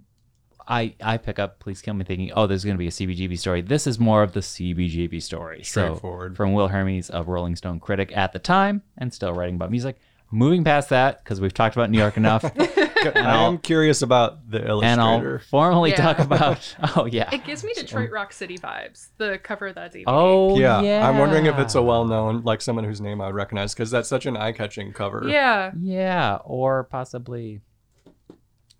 [0.69, 3.39] I I pick up Please Kill Me thinking, oh, there's going to be a CBGB
[3.39, 3.63] story.
[3.63, 5.63] This is more of the CBGB story.
[5.65, 6.37] So Straightforward.
[6.37, 9.97] from Will Hermes, a Rolling Stone critic at the time and still writing about music.
[10.31, 14.51] Moving past that, because we've talked about New York enough, I I'll- am curious about
[14.51, 14.85] the illustrator.
[14.93, 15.97] and I'll formally Yeah.
[16.03, 16.77] talk about.
[16.97, 17.31] Oh, yeah.
[17.33, 19.09] It gives me Detroit Rock City vibes.
[19.17, 20.05] The cover of that DVD.
[20.07, 21.09] Oh, yeah, yeah.
[21.09, 24.07] I'm wondering if it's a well-known, like someone whose name I would recognize, because that's
[24.07, 25.25] such an eye-catching cover.
[25.27, 25.71] Yeah.
[25.81, 27.63] Yeah, or possibly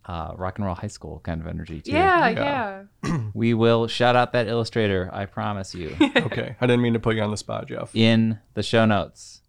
[0.09, 1.93] uh, rock and roll high school kind of energy too.
[1.93, 2.83] Yeah, Yeah.
[3.05, 3.19] yeah.
[3.35, 7.15] We will shout out that illustrator, I promise you, Okay, I didn't mean to put
[7.15, 7.95] you on the spot, Jeff.
[7.95, 9.43] in the show notes.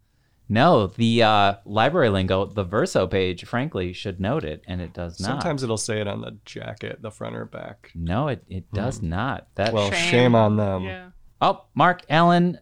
[0.52, 5.20] No, the uh, library lingo, the Verso page, frankly, should note it, and it does
[5.20, 5.28] not.
[5.28, 7.92] Sometimes it'll say it on the jacket, the front or back.
[7.94, 9.48] No, it, it does not.
[9.56, 10.10] That Well, Shame.
[10.10, 10.84] shame, on them.
[10.86, 11.10] Yeah.
[11.40, 12.58] Oh, Mark Allen.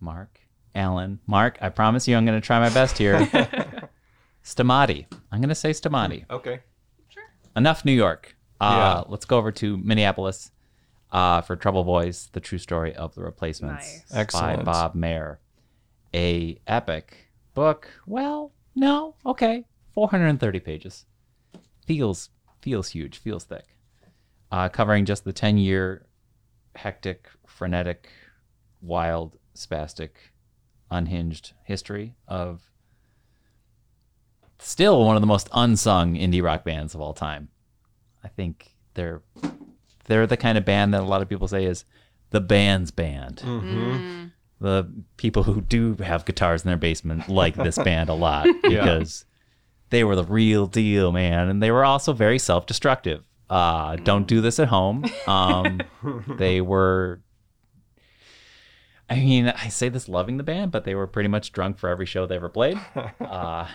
[0.00, 0.40] Mark
[0.74, 1.20] Allen.
[1.26, 3.16] Mark, I promise you I'm going to try my best here.
[4.46, 5.06] Stamati.
[5.32, 6.24] I'm going to say Stamati.
[6.30, 6.60] Okay.
[7.08, 7.24] Sure.
[7.56, 8.36] Enough New York.
[8.60, 9.10] Uh, Yeah.
[9.10, 10.52] Let's go over to Minneapolis
[11.10, 14.12] uh, for Trouble Boys, the true story of the replacements Nice.
[14.12, 14.64] by Excellent.
[14.64, 15.40] Bob Mehr.
[16.14, 17.88] A epic book.
[18.06, 19.64] Well, no, okay.
[19.94, 21.04] 430 pages.
[21.86, 22.30] Feels
[22.62, 23.64] feels huge, feels thick.
[24.52, 26.06] Uh, covering just the 10 year
[26.76, 28.08] hectic, frenetic,
[28.80, 30.10] wild, spastic,
[30.90, 32.62] unhinged history of
[34.58, 37.48] still one of the most unsung indie rock bands of all time.
[38.24, 39.22] I think they're
[40.06, 41.84] they're the kind of band that a lot of people say is
[42.30, 43.36] the band's band.
[43.44, 44.26] Mm-hmm.
[44.60, 49.24] The people who do have guitars in their basement like this band a lot because
[49.90, 53.22] they were the real deal, man, and they were also very self-destructive.
[53.48, 55.04] Uh, don't do this at home.
[55.26, 55.80] Um,
[56.38, 57.20] they were.
[59.08, 61.88] I mean, I say this loving the band, but they were pretty much drunk for
[61.88, 62.78] every show they ever played.
[63.20, 63.68] Uh,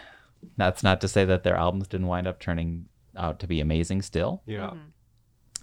[0.57, 4.01] that's not to say that their albums didn't wind up turning out to be amazing
[4.01, 4.71] still, Yeah.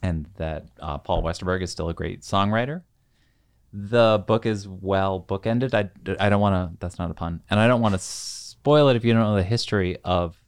[0.02, 2.82] and that uh, Paul Westerberg is still a great songwriter.
[3.72, 5.74] The book is well bookended.
[5.74, 5.90] I,
[6.24, 7.42] I don't want to, that's not a pun.
[7.50, 10.42] And I don't want to spoil it if you don't know the history of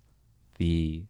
[0.59, 1.05] the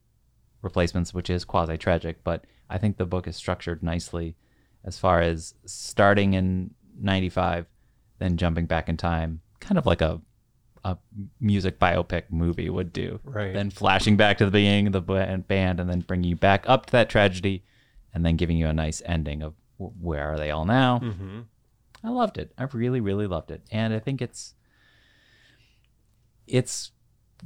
[0.63, 4.37] replacements, which is quasi tragic, but I think the book is structured nicely
[4.85, 7.67] as far as starting in 95,
[8.19, 10.21] then jumping back in time, kind of like a
[10.85, 10.97] a
[11.41, 13.21] music biopic movie would do.
[13.25, 13.53] Right.
[13.53, 15.01] Then flashing back to the beginning of the
[15.47, 17.65] band and then bringing you back up to that tragedy
[18.15, 20.99] and then giving you a nice ending of where are they all now.
[21.01, 21.41] Mm-hmm.
[22.03, 22.53] I loved it.
[22.57, 23.63] I really, really loved it.
[23.71, 24.55] And I think it's
[26.47, 26.93] it's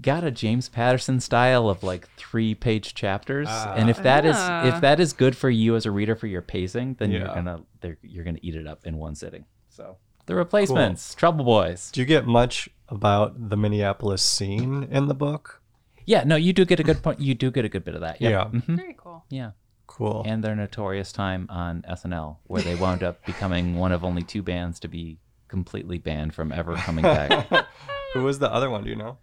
[0.00, 3.48] got a James Patterson style of like three page chapters.
[3.48, 4.66] and if that is Ah.
[4.66, 7.60] if that is good for you as a reader for your pacing, then you're gonna
[8.02, 9.44] you're gonna eat it up in one sitting.
[9.68, 11.90] So the replacements, Trouble Boys.
[11.92, 15.60] Do you get much about the Minneapolis scene in the book?
[16.06, 17.20] Yeah, no, you do get a good point.
[17.20, 18.20] You do get a good bit of that.
[18.20, 18.28] Yeah.
[18.30, 18.44] Yeah.
[18.60, 18.76] Mhm.
[18.76, 19.24] Very cool.
[19.30, 19.52] Yeah.
[19.86, 20.22] Cool.
[20.26, 24.42] And their notorious time on SNL, where they wound up becoming one of only two
[24.42, 27.48] bands to be completely banned from ever coming back.
[28.14, 28.82] Who was the other one?
[28.84, 29.18] Do you know?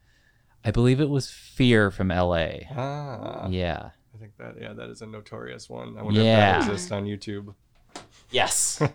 [0.64, 2.60] I believe it was Fear from LA.
[2.76, 3.90] Ah, Yeah.
[4.14, 5.98] I think that yeah, that is a notorious one.
[5.98, 6.60] I wonder Yeah.
[6.60, 7.54] if that exists on YouTube.
[8.30, 8.82] Yes.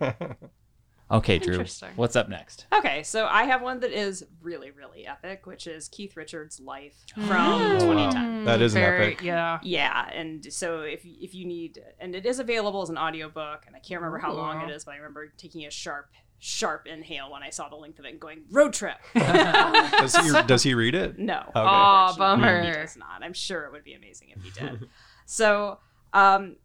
[1.08, 1.54] Okay, Drew.
[1.54, 1.90] Interesting.
[1.94, 2.66] What's up next?
[2.72, 6.96] Okay, so I have one that is really, really epic, which is Keith Richards' life
[7.14, 7.30] from Mm.
[7.30, 7.78] Oh, wow.
[7.78, 8.44] 2010.
[8.44, 9.22] That is an Very, epic.
[9.22, 9.60] Yeah.
[9.62, 13.76] Yeah, and so if if you need, and it is available as an audiobook, and
[13.76, 17.30] I can't remember how long it is, but I remember taking a sharp, sharp inhale
[17.30, 18.96] when I saw the length of it, and going road trip.
[19.14, 21.18] Does he does he read it?
[21.20, 21.38] No.
[21.38, 21.50] Okay.
[21.54, 23.22] Aw, unfortunately, He does not.
[23.22, 24.88] I'm sure it would be amazing if he did.
[25.24, 25.78] so,
[26.12, 26.56] um,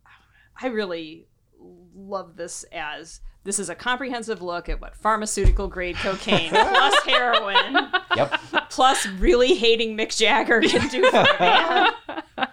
[0.59, 1.27] I really
[1.95, 7.89] love this as this is a comprehensive look at what pharmaceutical grade cocaine plus heroin
[8.15, 8.39] Yep.
[8.69, 12.47] plus really hating Mick Jagger can do for a man.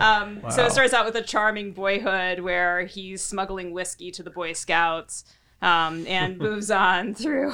[0.00, 4.30] Um, So it starts out with a charming boyhood where he's smuggling whiskey to the
[4.30, 5.24] Boy Scouts.
[5.60, 7.52] Um, and moves on through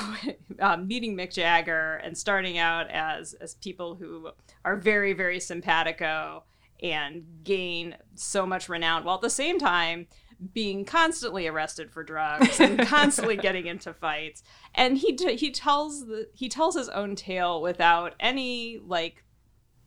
[0.60, 4.30] um, meeting Mick Jagger and starting out as as people who
[4.64, 6.42] are very very simpatico
[6.82, 10.06] and gain so much renown while at the same time
[10.52, 14.42] being constantly arrested for drugs and constantly getting into fights.
[14.74, 19.24] And he t- he tells the he tells his own tale without any like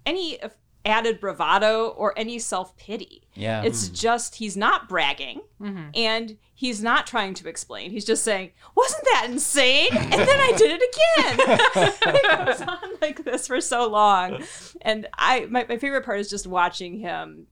[0.05, 0.39] any
[0.85, 3.27] added bravado or any self pity.
[3.33, 3.63] Yeah.
[3.63, 3.93] It's hmm.
[3.93, 5.89] just he's not bragging mm-hmm.
[5.93, 7.91] and he's not trying to explain.
[7.91, 12.13] He's just saying, "Wasn't that insane?" And then I did it again.
[12.15, 14.43] it goes on like this for so long,
[14.81, 17.47] and I my, my favorite part is just watching him.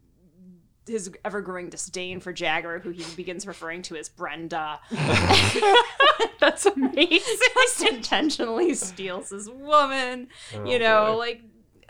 [0.89, 4.80] His ever growing disdain for Jagger, who he begins referring to as Brenda,
[6.39, 7.19] That's amazing.
[7.54, 10.30] just intentionally steals his woman,
[10.65, 11.41] you know, like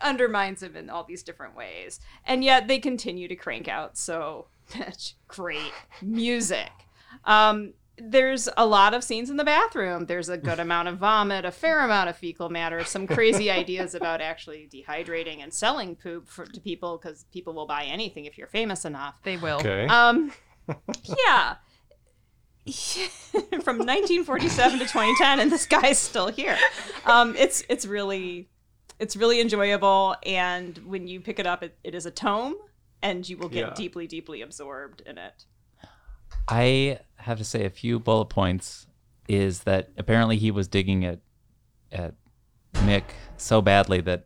[0.01, 1.99] undermines him in all these different ways.
[2.25, 6.71] And yet they continue to crank out so much great music.
[7.25, 10.05] Um, there's a lot of scenes in the bathroom.
[10.05, 13.93] There's a good amount of vomit, a fair amount of fecal matter, some crazy ideas
[13.95, 18.37] about actually dehydrating and selling poop for, to people because people will buy anything if
[18.37, 19.15] you're famous enough.
[19.23, 19.57] They will.
[19.59, 19.87] Okay.
[19.87, 20.31] Um,
[21.27, 21.55] yeah.
[23.63, 26.57] From 1947 to 2010, and this guy's still here.
[27.05, 28.47] Um, it's it's really
[28.99, 32.55] it's really enjoyable, and when you pick it up, it, it is a tome,
[33.01, 33.73] and you will get Yeah.
[33.73, 35.45] deeply, deeply absorbed in it.
[36.47, 38.87] I have to say a few bullet points
[39.27, 41.19] is that apparently he was digging at
[41.91, 42.13] at
[42.73, 43.03] Mick
[43.37, 44.25] so badly that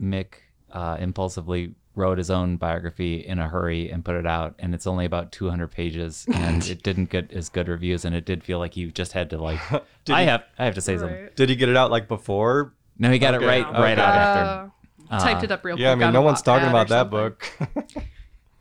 [0.00, 0.34] Mick
[0.70, 4.86] uh, impulsively wrote his own biography in a hurry and put it out, and it's
[4.86, 8.58] only about 200 pages, and it didn't get as good reviews, and it did feel
[8.58, 9.60] like he just had to like.
[10.04, 11.28] Did I he- have I have to say something.
[11.36, 12.72] Did he get it out like before?
[12.98, 14.02] No, he got Okay, it right right okay.
[14.02, 14.72] out after.
[15.10, 15.82] Uh, typed it up real quick.
[15.82, 17.18] Yeah, I mean, no one's talking about that something.
[17.18, 18.04] book.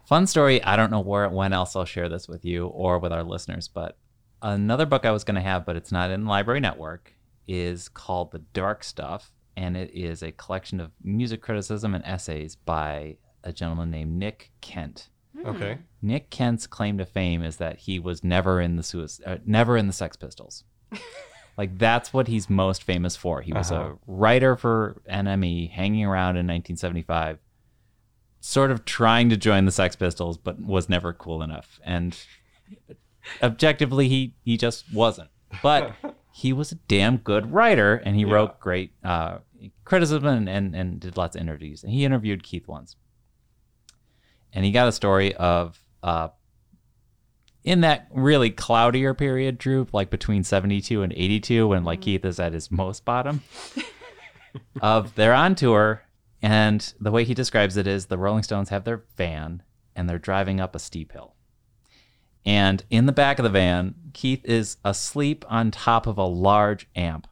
[0.09, 0.63] Fun story.
[0.63, 3.67] I don't know where when else I'll share this with you or with our listeners,
[3.67, 3.95] but
[4.41, 7.13] another book I was going to have, but it's not in Library Network,
[7.47, 12.55] is called The Dark Stuff, and it is a collection of music criticism and essays
[12.55, 15.09] by a gentleman named Nick Kent.
[15.45, 15.77] okay.
[16.01, 19.77] Nick Kent's claim to fame is that he was never in the suicide, uh, never
[19.77, 20.63] in the Sex Pistols.
[21.55, 23.41] like that's what he's most famous for.
[23.41, 23.91] He was Uh-huh.
[23.91, 27.37] a writer for NME, hanging around in 1975,
[28.39, 31.79] sort of trying to join the Sex Pistols, but was never cool enough.
[31.83, 32.17] And
[33.41, 35.29] objectively, he he just wasn't.
[35.63, 35.93] But
[36.33, 38.33] he was a damn good writer, and he Yeah.
[38.33, 39.39] wrote great uh,
[39.85, 41.83] criticism and, and and did lots of interviews.
[41.83, 42.95] And he interviewed Keith once
[44.51, 46.29] and he got a story of uh
[47.63, 52.39] in that really cloudier period droop like between 72 and 82 when like keith is
[52.39, 53.43] at his most bottom
[54.81, 56.01] of they're on tour
[56.41, 59.63] and the way he describes it is the rolling stones have their van
[59.95, 61.35] and they're driving up a steep hill
[62.45, 66.87] and in the back of the van keith is asleep on top of a large
[66.95, 67.27] amp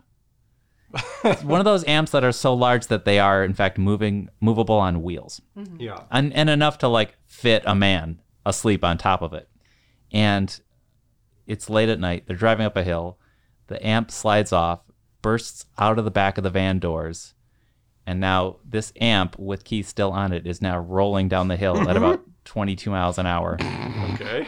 [1.44, 4.76] one of those amps that are so large that they are in fact moving movable
[4.76, 5.80] on wheels mm-hmm.
[5.80, 6.04] Yeah.
[6.12, 9.50] and, and enough to like fit a man asleep on top of it.
[10.12, 10.60] And
[11.46, 12.24] it's late at night.
[12.26, 13.20] They're driving up a hill.
[13.68, 14.82] The amp slides off,
[15.22, 17.34] bursts out of the back of the van doors,
[18.08, 21.88] and now this amp with Keith still on it is now rolling down the hill
[21.88, 23.58] at about 22 miles an hour,
[24.14, 24.48] Okay.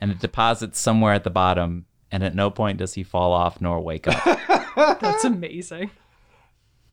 [0.00, 1.86] and it deposits somewhere at the bottom.
[2.10, 4.38] And at no point does he fall off nor wake up.
[5.00, 5.90] That's amazing.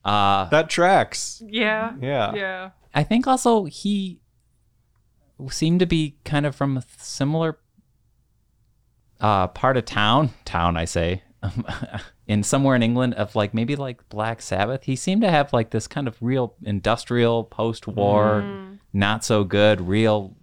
[0.06, 1.44] Uh, That tracks.
[1.46, 1.94] Yeah.
[2.02, 2.34] Yeah.
[2.36, 2.70] Yeah.
[2.94, 4.22] I think also he
[5.50, 7.58] seemed to be kind of from a similar
[9.20, 11.22] uh, part of town, town I say,
[12.30, 14.84] in somewhere in England of like maybe like Black Sabbath.
[14.84, 20.36] He seemed to have like this kind of real industrial post-war, not so good, real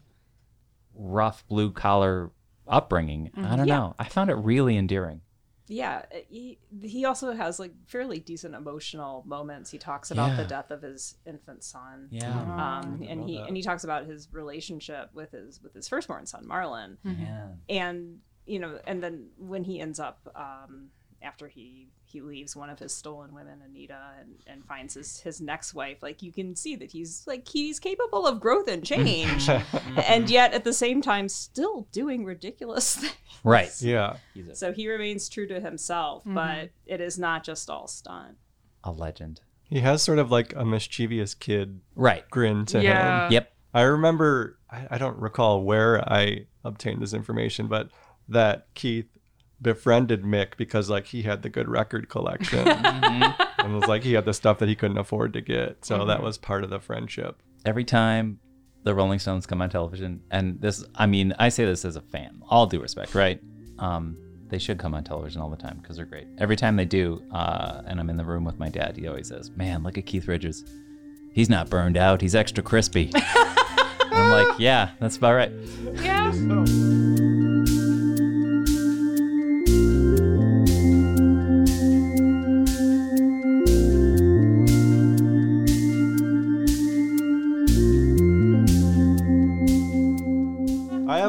[0.94, 2.30] rough blue collar
[2.66, 3.30] upbringing.
[3.36, 3.78] I don't Yeah.
[3.78, 3.94] know.
[3.98, 5.20] I found it really endearing.
[5.68, 9.70] Yeah, uh, he, he also has like fairly decent emotional moments.
[9.72, 12.06] He talks about the death of his infant son.
[12.10, 12.30] Yeah.
[12.30, 13.48] Um, and he that.
[13.48, 17.48] and he talks about his relationship with his with his firstborn son Marlon, Yeah.
[17.68, 20.90] and you know, and then when he ends up um,
[21.22, 25.40] after he he leaves one of his stolen women, Anita, and, and finds his his
[25.40, 29.48] next wife, like you can see that he's like he's capable of growth and change,
[30.06, 33.14] and yet at the same time still doing ridiculous things.
[33.44, 33.70] Right.
[33.80, 34.16] Yeah.
[34.54, 36.34] So he remains true to himself, mm-hmm.
[36.34, 38.36] but it is not just all stunt.
[38.84, 39.40] a legend.
[39.68, 42.28] He has sort of like a mischievous kid Right.
[42.30, 42.84] grin to him.
[42.84, 43.28] Yeah.
[43.30, 43.52] Yep.
[43.74, 47.88] I remember, I, I don't recall where I obtained this information, but
[48.28, 49.15] that Keith
[49.60, 54.24] befriended Mick because like he had the good record collection and was like he had
[54.24, 55.84] the stuff that he couldn't afford to get.
[55.84, 57.42] So that was part of the friendship.
[57.64, 58.38] every time
[58.84, 62.00] the Rolling Stones come on television, and this, I mean, I say this as a
[62.00, 63.40] fan, all due respect, right?
[63.80, 64.16] Um,
[64.48, 66.28] they should come on television all the time because they're great.
[66.38, 69.26] Every time they do, uh, and I'm in the room with my dad, he always
[69.28, 70.64] says, "Man, look at Keith Richards.
[71.32, 72.20] He's not burned out.
[72.20, 75.52] He's extra crispy." I'm like, "Yeah, that's about right."
[75.94, 76.30] Yeah.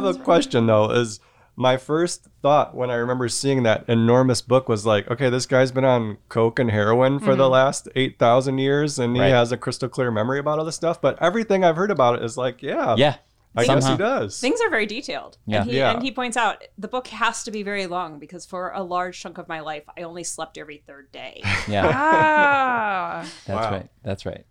[0.07, 0.89] A question though.
[0.91, 1.19] Is
[1.55, 5.71] my first thought when I remember seeing that enormous book was like, okay, this guy's
[5.71, 9.29] been on coke and heroin for the last eight thousand years, and he Right.
[9.29, 11.01] has a crystal clear memory about all this stuff.
[11.01, 13.15] But everything I've heard about it is like, yeah, Yeah.
[13.55, 13.91] I guess somehow.
[13.93, 14.39] he does.
[14.39, 15.39] Things are very detailed.
[15.47, 15.61] Yeah.
[15.61, 15.91] And he, Yeah.
[15.93, 19.19] and he points out the book has to be very long because for a large
[19.19, 21.41] chunk of my life, I only slept every third day.
[21.67, 21.91] Yeah.
[21.91, 23.21] Ah.
[23.47, 23.71] That's Wow.
[23.71, 23.89] right.
[24.03, 24.45] That's right.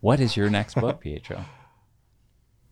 [0.00, 1.44] What is your next book, Pietro?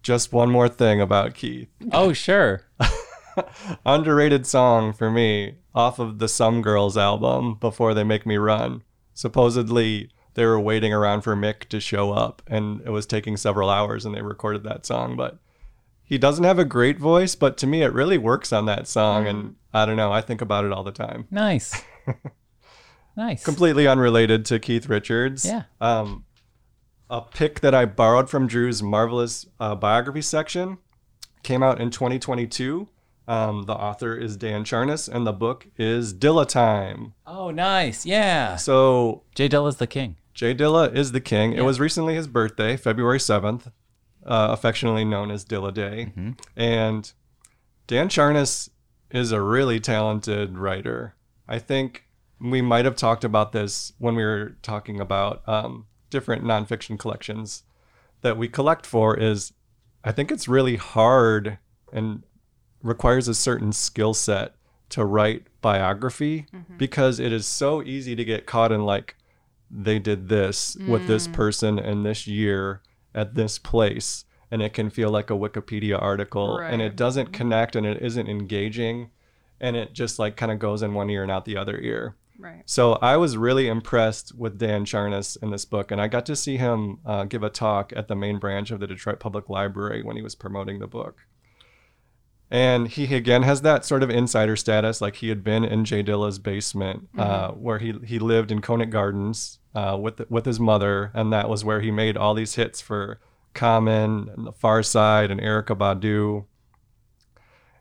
[0.03, 1.69] Just one more thing about Keith.
[1.93, 2.63] Oh, sure.
[3.87, 8.83] Underrated song for me off of the Some Girls album, Before They Make Me Run.
[9.15, 13.69] Supposedly, they were waiting around for Mick to show up, and it was taking several
[13.69, 15.17] hours, and they recorded that song.
[15.17, 15.39] But
[16.03, 19.27] he doesn't have a great voice, but to me, it really works on that song.
[19.27, 21.27] And I don't know, I think about it all the time.
[21.31, 21.83] Nice.
[23.17, 23.45] Nice.
[23.45, 25.45] Completely unrelated to Keith Richards.
[25.45, 25.65] Yeah.
[25.81, 26.25] Um,
[27.11, 30.79] a pick that I borrowed from Drew's marvelous uh, biography section
[31.43, 32.89] came out in 2022.
[33.27, 37.15] Um, the author is Dan Charnas, and the book is Dilla Time.
[37.27, 38.07] Oh, nice.
[38.07, 38.57] Yeah.
[38.57, 40.17] So Jay Dilla's the king.
[40.35, 41.53] Jay Dilla is the king.
[41.53, 43.67] It was recently his birthday, February 7th,
[44.25, 46.13] uh, affectionately known as Dilla Day.
[46.57, 47.13] And
[47.89, 48.71] Dan Charnas
[49.11, 51.15] is a really talented writer.
[51.49, 52.05] I think
[52.41, 57.65] we might have talked about this when we were talking about um, different nonfiction collections
[58.23, 59.53] that we collect for is
[60.05, 61.59] I think it's really hard
[61.93, 62.23] and
[62.83, 64.55] requires a certain skill set
[64.91, 66.77] to write biography mm-hmm.
[66.77, 69.17] because it is so easy to get caught in like
[69.71, 71.33] they did this with this mm.
[71.33, 72.83] person in this year
[73.15, 77.35] at this place and it can feel like a wikipedia article and it doesn't mm-hmm.
[77.35, 79.11] connect and it isn't engaging
[79.61, 82.17] and it just like kind of goes in one ear and out the other ear
[82.41, 82.63] Right.
[82.65, 86.37] so I was really impressed with Dan Charnas in this book, and I got to
[86.37, 90.03] see him uh, give a talk at the main branch of the Detroit Public Library
[90.03, 91.27] when he was promoting the book.
[92.51, 96.03] And he again has that sort of insider status, like he had been in Jay
[96.03, 101.13] Dilla's basement, uh, where he he lived in Conant Gardens uh, with with his mother,
[101.15, 103.21] and that was where he made all these hits for
[103.55, 106.47] Common and The Pharcyde and Erykah Badu.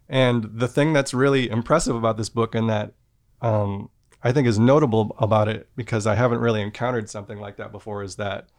[0.07, 2.93] And the thing that's really impressive about this book, and that
[3.41, 3.89] um,
[4.23, 8.03] I think is notable about it because I haven't really encountered something like that before
[8.03, 8.49] is that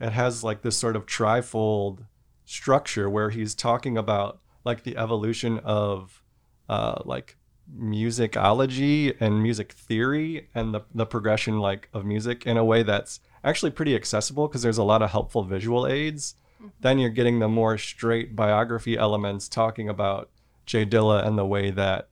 [0.00, 2.06] it has like this sort of trifold
[2.44, 6.22] structure where he's talking about like the evolution of
[6.68, 7.36] uh, like
[7.76, 13.20] musicology and music theory and the, the progression like of music in a way that's
[13.44, 16.34] actually pretty accessible because there's a lot of helpful visual aids.
[16.80, 20.30] Then you're getting the more straight biography elements talking about
[20.66, 22.08] Jay Dilla and the way that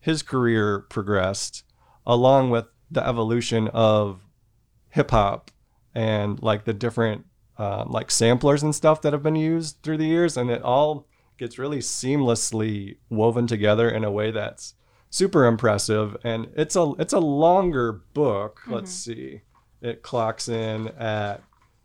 [0.00, 1.64] his career progressed,
[2.06, 4.20] along with the evolution of
[4.88, 5.50] hip hop
[5.94, 7.26] and like the different
[7.58, 11.06] uh, like samplers and stuff that have been used through the years, and it all
[11.38, 14.74] gets really seamlessly woven together in a way that's
[15.10, 16.16] super impressive.
[16.24, 18.62] And it's a it's a longer book.
[18.66, 19.42] Let's see,
[19.82, 21.42] it clocks in at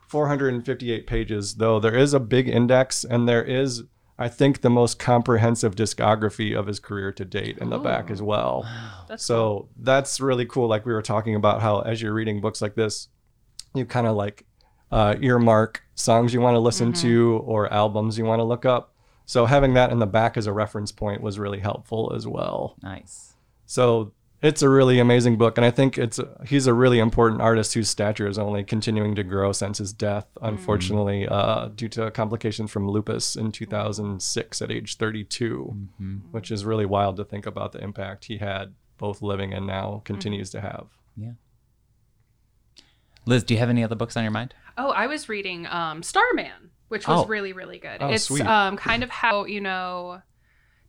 [0.08, 3.84] 458 pages, though there is a big index and there is,
[4.18, 8.22] I think, the most comprehensive discography of his career to date in the back as
[8.22, 8.66] well.
[9.08, 10.68] That's So that's really cool.
[10.68, 13.10] Like we were talking about how as you're reading books like this,
[13.74, 14.46] you kind of like
[14.92, 18.94] uh, earmark songs you want to listen to or albums you want to look up.
[19.26, 22.78] So having that in the back as a reference point was really helpful as well.
[22.82, 23.34] Nice.
[23.66, 27.74] So it's a really amazing book, and I think it's he's a really important artist
[27.74, 32.70] whose stature is only continuing to grow since his death, unfortunately, uh, due to complications
[32.72, 35.78] from lupus in 2006 at age 32,
[36.32, 40.02] which is really wild to think about the impact he had both living and now
[40.06, 40.88] continues to have.
[41.18, 41.32] Yeah.
[43.26, 44.54] Liz, do you have any other books on your mind?
[44.78, 47.26] Oh, I was reading um, Starman, which was Oh.
[47.26, 47.98] really, really good.
[48.02, 48.46] Oh, it's sweet.
[48.46, 50.22] um, kind of how, you know,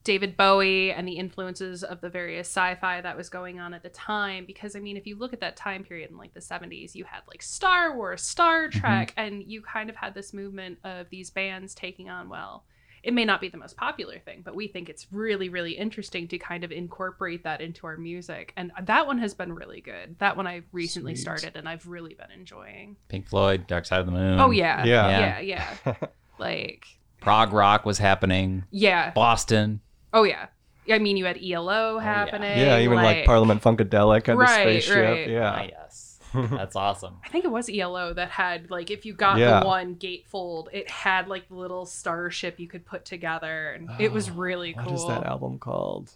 [0.07, 3.89] David Bowie and the influences of the various sci-fi that was going on at the
[3.89, 4.45] time.
[4.47, 7.03] Because I mean, if you look at that time period in like the 70s, you
[7.03, 8.79] had like Star Wars, Star mm-hmm.
[8.79, 12.63] Trek, and you kind of had this movement of these bands taking on, well,
[13.03, 16.29] it may not be the most popular thing, but we think it's really, really interesting
[16.29, 18.53] to kind of incorporate that into our music.
[18.57, 20.17] And that one has been really good.
[20.21, 21.23] That one I recently Sweet.
[21.23, 22.97] started and I've really been enjoying.
[23.09, 24.39] Pink Floyd, Dark Side of the Moon.
[24.39, 24.85] Oh yeah.
[24.85, 25.41] Yeah.
[25.41, 25.95] Yeah, yeah.
[26.39, 26.87] like
[27.21, 28.63] Prog rock was happening.
[28.71, 29.11] yeah.
[29.11, 29.81] Boston.
[30.17, 30.47] Oh yeah.
[30.91, 32.59] I mean you had ELO happening.
[32.59, 35.05] Yeah, even like, Parliament Funkadelic had Right, the spaceship.
[35.05, 35.29] right.
[35.29, 35.53] Yeah.
[35.55, 36.19] Ah, yes.
[36.33, 37.17] That's awesome.
[37.25, 39.61] I think it was ELO that had like if you got Yeah.
[39.61, 44.11] the one gatefold, it had like the little starship you could put together and it
[44.13, 44.85] was really cool.
[44.85, 46.13] What is that album called?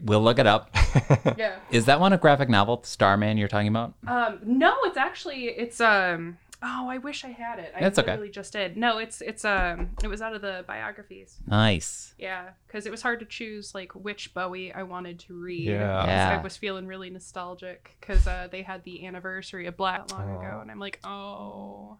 [0.00, 0.70] We'll look it up.
[1.36, 1.56] Yeah.
[1.70, 3.94] Is that one a graphic novel, Starman, you're talking about?
[4.06, 7.72] Um no, it's actually it's um Oh, I wish I had it.
[7.76, 8.10] I That's okay.
[8.10, 8.76] literally just did.
[8.76, 11.36] No, it's it's um it was out of the biographies.
[11.46, 12.14] Nice.
[12.18, 15.66] Yeah, because it was hard to choose like which Bowie I wanted to read.
[15.68, 16.00] Yeah.
[16.00, 16.36] 'Cause Yeah.
[16.38, 20.40] I was feeling really nostalgic because uh, they had the anniversary of Black long Oh.
[20.40, 21.98] ago, and I'm like, oh,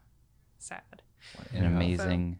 [0.57, 1.03] sad.
[1.53, 1.67] An Yeah.
[1.69, 2.39] amazing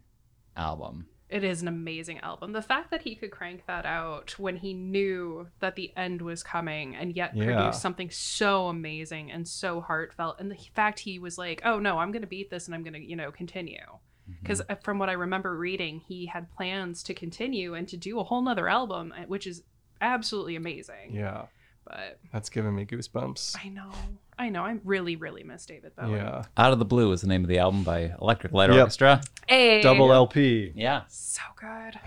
[0.56, 1.06] album.
[1.30, 2.52] It is an amazing album.
[2.52, 6.42] The fact that he could crank that out when he knew that the end was
[6.42, 7.44] coming and yet Yeah.
[7.44, 10.40] produce something so amazing and so heartfelt.
[10.40, 12.82] And the fact he was like, oh no, I'm going to beat this and I'm
[12.82, 13.78] going to, you know, continue.
[13.78, 14.32] Mm-hmm.
[14.42, 18.24] Because from what I remember reading, he had plans to continue and to do a
[18.24, 19.62] whole nother album, uh, which is
[20.00, 21.12] absolutely amazing.
[21.14, 21.46] Yeah,
[21.84, 23.56] But that's giving me goosebumps.
[23.64, 23.92] I know,
[24.40, 26.12] I know, I really, really miss David Bowie.
[26.16, 28.78] Yeah, Out of the Blue is the name of the album by Electric Light Yep.
[28.78, 29.20] Orchestra.
[29.46, 30.72] Hey, double LP.
[30.74, 31.02] Yeah.
[31.08, 32.00] so good.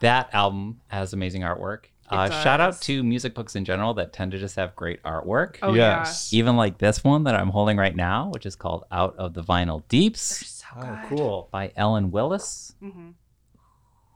[0.00, 1.84] That album has amazing artwork.
[2.10, 2.80] Uh, shout out does.
[2.80, 5.58] to music books in general that tend to just have great artwork.
[5.62, 6.32] Oh yes.
[6.32, 9.42] Even like this one that I'm holding right now, which is called Out of the
[9.42, 11.16] Vinyl yeah, they're Deeps so Oh, good.
[11.18, 11.48] cool.
[11.52, 13.10] by Ellen Willis, hmm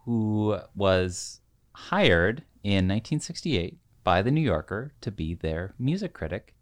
[0.04, 1.40] who was
[1.74, 6.54] hired in 1968 by The New Yorker to be their music critic.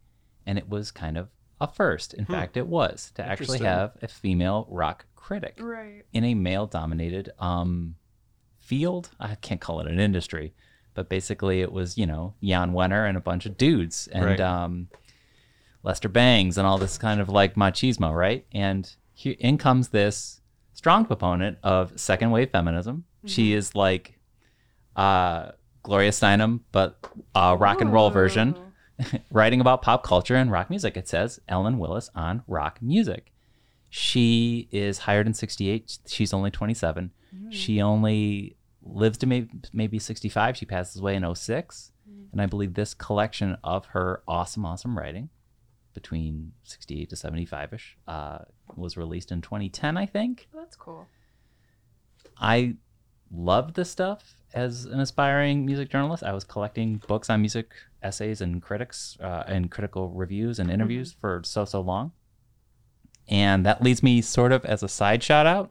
[0.51, 1.29] And it was kind of
[1.61, 2.13] a first.
[2.13, 2.33] In Hmm.
[2.33, 6.03] fact, it was to actually have a female rock critic Right.
[6.13, 7.95] in a male dominated um,
[8.59, 9.11] field.
[9.21, 10.53] I can't call it an industry,
[10.95, 14.41] but basically it was, you know, Jan Wenner and a bunch of dudes and Right.
[14.41, 14.89] um,
[15.85, 18.45] Lester Bangs and all this kind of like machismo, right?
[18.51, 20.41] And here in comes this
[20.73, 23.05] strong proponent of second wave feminism.
[23.25, 24.19] She is like
[24.97, 25.53] uh,
[25.85, 26.99] Gloria Steinem, but
[27.37, 28.70] a rock and roll version Ooh.
[29.31, 30.97] writing about pop culture and rock music.
[30.97, 33.33] It says Ellen Willis on rock music.
[33.89, 35.99] She is hired in 68.
[36.07, 37.11] She's only 27.
[37.51, 40.57] She only lives to maybe, maybe 65.
[40.57, 41.93] She passes away in 06.
[42.33, 45.31] And I believe this collection of her awesome, awesome writing
[45.95, 48.39] between 68 to 75 ish uh,
[48.77, 50.49] was released in 2010, I think.
[50.55, 51.07] That's cool.
[52.39, 52.77] I
[53.33, 56.23] loved this stuff as an aspiring music journalist.
[56.23, 57.73] I was collecting books on music
[58.03, 62.13] essays and critics uh, and critical reviews and interviews for so so long.
[63.29, 65.71] And that leads me sort of as a side shout out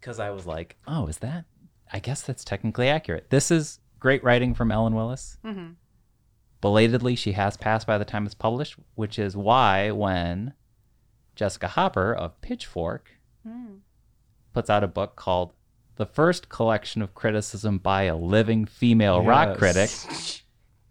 [0.00, 1.44] because I was like, oh, is that?
[1.92, 3.30] I guess that's technically accurate.
[3.30, 5.36] This is great writing from Ellen Willis.
[5.44, 5.70] hmm
[6.60, 10.54] Belatedly, she has passed by the time it's published, which is why when
[11.34, 13.10] Jessica Hopper of Pitchfork
[13.44, 13.78] Mm.
[14.52, 15.52] puts out a book called
[16.02, 19.88] The First Collection of Criticism by a Living Female Rock Critic.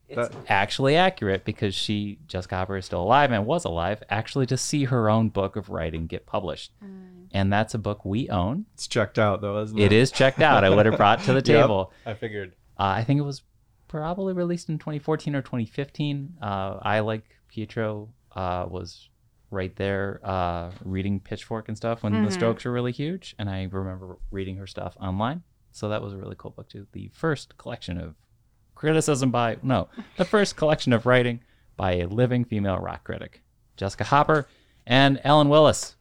[0.07, 4.45] It's That- actually accurate because she, Jessica Hopper, is still alive and was alive, actually
[4.47, 6.71] to see her own book of writing get published.
[6.83, 7.27] Mm.
[7.33, 8.65] And that's a book we own.
[8.73, 9.83] It's checked out though, isn't it?
[9.85, 10.63] It is checked out.
[10.63, 11.91] I would have brought to the Yep, table.
[12.05, 12.55] I figured.
[12.79, 13.41] Uh, I think it was
[13.89, 16.35] probably released in 2014 or 2015.
[16.41, 19.09] Uh, I, like Pietro, uh, was
[19.51, 22.31] right there uh, reading Pitchfork and stuff when the Mhm.
[22.31, 23.35] Strokes were really huge.
[23.37, 25.43] And I remember reading her stuff online.
[25.71, 26.87] So that was a really cool book, too.
[26.93, 28.15] The first collection of
[28.75, 31.41] criticism by, no, the first collection of writing
[31.77, 33.41] by a living female rock critic,
[33.77, 34.47] Jessica Hopper
[34.87, 35.95] and Ellen Willis.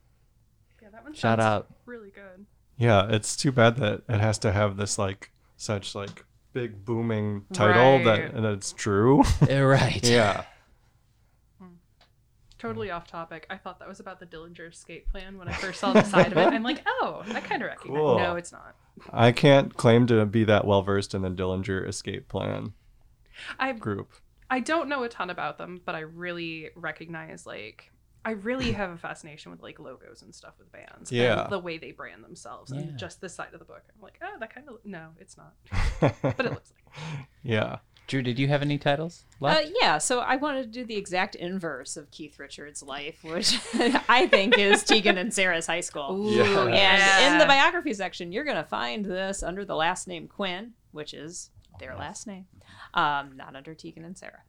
[0.80, 1.68] Yeah, that one Shout out.
[1.86, 2.46] really good.
[2.78, 7.44] Yeah, it's too bad that it has to have this like such like big booming
[7.53, 8.05] title Right.
[8.05, 9.22] that and it's true.
[9.51, 10.01] right.
[10.09, 10.44] yeah.
[12.61, 13.46] Totally off topic.
[13.50, 16.30] I thought that was about the Dillinger escape plan when I first saw the side
[16.32, 16.46] of it.
[16.48, 17.96] I'm like, oh, I kind of recognize.
[17.98, 18.18] Cool.
[18.18, 18.76] No, it's not.
[19.12, 22.74] I can't claim to be that well versed in the Dillinger escape plan
[23.58, 24.12] I group.
[24.50, 27.90] I don't know a ton about them, but I really recognize like
[28.22, 31.11] I really have a fascination with like logos and stuff with bands.
[31.11, 31.44] Yeah.
[31.44, 32.80] And the way they brand themselves Yeah.
[32.80, 33.82] and just this side of the book.
[33.96, 35.54] I'm like, oh, that kind of no, it's not,
[36.22, 37.26] but it looks like.
[37.42, 37.78] yeah.
[38.11, 39.66] Drew, did you have any titles left?
[39.66, 43.56] Uh, yeah, so I wanted to do the exact inverse of Keith Richards' life, which
[44.08, 46.28] I think is Tegan and Sara's high school.
[46.28, 46.66] Yeah.
[46.66, 50.72] And in the biography section, you're going to find this under the last name Quinn,
[50.90, 52.46] which is their last name,
[52.94, 54.40] um, not under Tegan and Sara.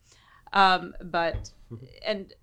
[0.53, 1.51] Um, but,
[2.03, 2.34] and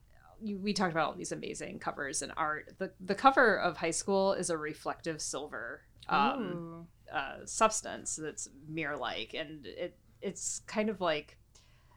[0.40, 2.74] we talked about all these amazing covers and art.
[2.78, 8.96] The, the cover of high school is a reflective silver um, uh, substance that's mirror
[8.96, 9.34] like.
[9.34, 11.36] And it it's kind of like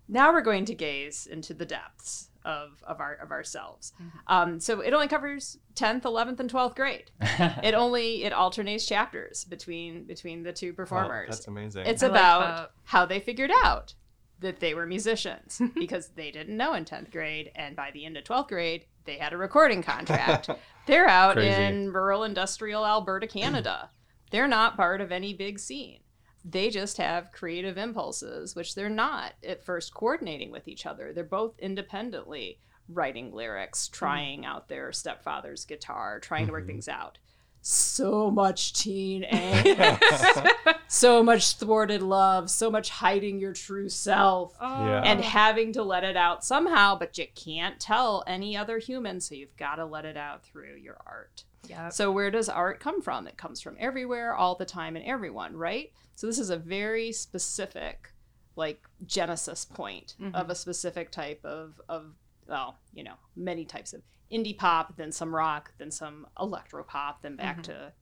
[0.07, 3.93] now we're going to gaze into the depths of, of our of ourselves.
[4.27, 7.11] Um, so it only covers 10th, 11th, and 12th grade.
[7.21, 11.29] it only it alternates chapters between between the two performers.
[11.29, 11.85] that's amazing.
[11.85, 12.71] it's I about that.
[12.85, 13.93] how they figured out
[14.39, 18.17] that they were musicians because they didn't know in 10th grade and by the end
[18.17, 20.49] of 12th grade they had a recording contract.
[20.87, 21.61] They're out Crazy.
[21.61, 23.91] in rural industrial Alberta, Canada.
[24.31, 25.99] They're not part of any big scene.
[26.43, 31.13] They just have creative impulses, which they're not at first coordinating with each other.
[31.13, 36.67] They're both independently writing lyrics, trying out their stepfather's guitar, trying to work Mhm.
[36.67, 37.19] things out.
[37.63, 44.85] So much teen angst, so much thwarted love, so much hiding your true self Oh.
[44.87, 45.03] Yeah.
[45.03, 49.35] and having to let it out somehow, but you can't tell any other human, so
[49.35, 51.43] you've got to let it out through your art.
[51.67, 51.89] Yeah.
[51.89, 53.27] So, where does art come from?
[53.27, 55.91] It comes from everywhere, all the time, and everyone, right?
[56.15, 58.09] So, this is a very specific,
[58.55, 62.13] like, genesis point of a specific type of, of,
[62.47, 64.01] well, you know, many types of
[64.31, 67.93] indie pop, then some rock, then some electro pop, then back to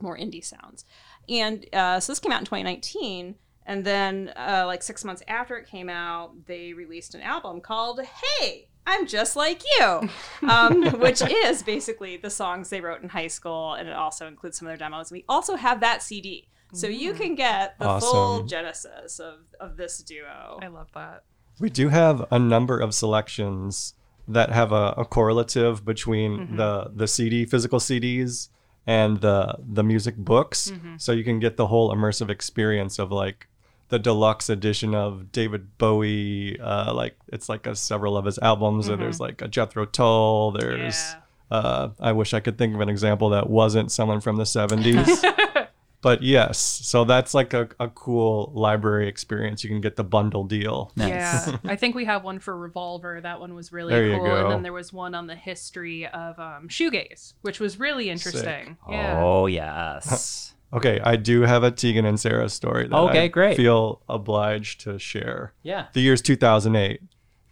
[0.00, 0.84] more indie sounds.
[1.28, 3.34] And uh, so, this came out in 2019.
[3.66, 8.00] And then, uh, like six months after it came out, they released an album called
[8.00, 10.08] Hey, I'm Just Like You,
[10.48, 13.74] um, which is basically the songs they wrote in high school.
[13.74, 15.12] And it also includes some of their demos.
[15.12, 16.48] We also have that CD.
[16.72, 17.16] So you mm.
[17.16, 20.58] can get the full genesis of, of this duo.
[20.62, 21.24] I love that.
[21.60, 23.94] We do have a number of selections
[24.26, 26.56] that have a, a correlative between mm-hmm.
[26.56, 28.50] the the CD physical CDs
[28.86, 30.96] and the the music books, mm-hmm.
[30.98, 33.48] so you can get the whole immersive experience of like
[33.88, 36.58] the deluxe edition of David Bowie.
[36.60, 38.86] Uh, like it's like a, several of his albums.
[38.86, 40.52] So there's like a Jethro Tull.
[40.52, 41.20] There's Yeah.
[41.50, 45.68] uh, I wish I could think of an example that wasn't someone from the 70s.
[46.02, 49.64] but yes, so that's like a, a cool library experience.
[49.64, 50.92] You can get the bundle deal.
[50.94, 51.08] Nice.
[51.08, 53.20] Yeah, I think we have one for Revolver.
[53.22, 54.26] That one was really There you cool.
[54.26, 54.42] go.
[54.44, 58.76] And then there was one on the history of um, shoegaze, which was really interesting.
[58.88, 59.18] Yeah.
[59.20, 60.54] Oh yes.
[60.72, 63.56] Okay, I do have a Tegan and Sara story that Okay, I great.
[63.56, 65.54] feel obliged to share.
[65.62, 65.86] yeah.
[65.94, 67.00] The year's 2008.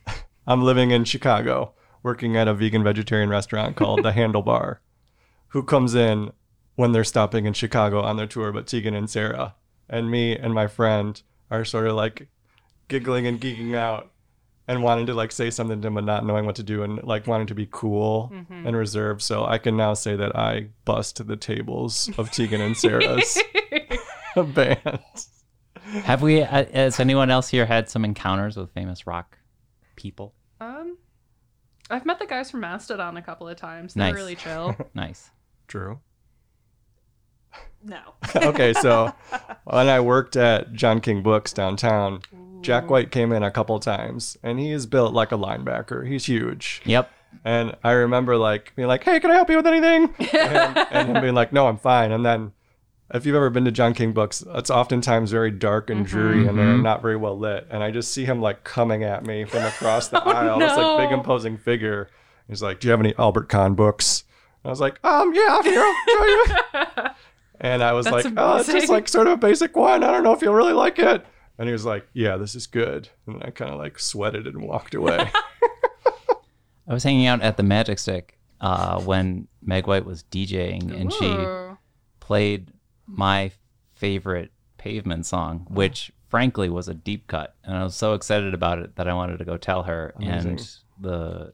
[0.47, 4.79] I'm living in Chicago, working at a vegan vegetarian restaurant called The Handlebar.
[5.49, 6.33] Who comes in
[6.75, 9.55] when they're stopping in Chicago on their tour but Tegan and Sara?
[9.89, 12.29] And me and my friend are sort of like
[12.89, 14.11] giggling and geeking out
[14.69, 17.03] and wanting to like say something to them but not knowing what to do and
[17.05, 18.67] like wanting to be cool Mm-hmm.
[18.67, 19.23] and reserved.
[19.23, 23.39] So I can now say that I bust the tables of Tegan and Sara's
[24.37, 25.01] band.
[26.03, 26.43] Have we?
[26.43, 29.39] Uh, has anyone else here had some encounters with famous rock
[29.95, 30.35] people?
[30.61, 30.99] Um,
[31.89, 33.95] I've met the guys from Mastodon a couple of times.
[33.95, 34.15] They're Nice.
[34.15, 34.75] really chill.
[34.95, 35.31] Nice.
[35.69, 36.01] True.
[37.85, 38.01] No.
[38.35, 39.13] okay, so
[39.65, 42.21] when I worked at John King Books downtown,
[42.63, 46.07] Jack White came in a couple times, and he is built like a linebacker.
[46.07, 47.11] He's huge, Yep.
[47.45, 51.09] and I remember like being like, "Hey, can I help you with anything?" and, and
[51.09, 52.53] him being like, "No, I'm fine." And then,
[53.15, 56.59] if you've ever been to John King Books, it's oftentimes very dark and dreary, and
[56.59, 57.67] they're not very well lit.
[57.71, 61.09] And I just see him like coming at me from across the aisle, It's like
[61.09, 62.09] big imposing figure.
[62.49, 64.25] He's like, "Do you have any Albert Kahn books?"
[64.65, 66.47] And I was like, "Um, yeah, here, I'll show you."
[67.59, 70.05] And I was That's like, oh, it's just like sort of a basic one.
[70.05, 71.25] I don't know if you'll really like it.
[71.59, 73.09] And he was like, yeah, this is good.
[73.27, 75.31] And I kind of like sweated and walked away.
[76.89, 81.13] I was hanging out at the Magic Stick uh, when Meg White was DJing, and
[81.13, 81.79] she
[82.21, 82.73] played
[83.07, 83.51] my
[83.95, 88.79] favorite Pavement song, which frankly was a deep cut, and I was so excited about
[88.79, 90.15] it that I wanted to go tell her.
[90.17, 90.51] Amazing.
[90.51, 91.53] And the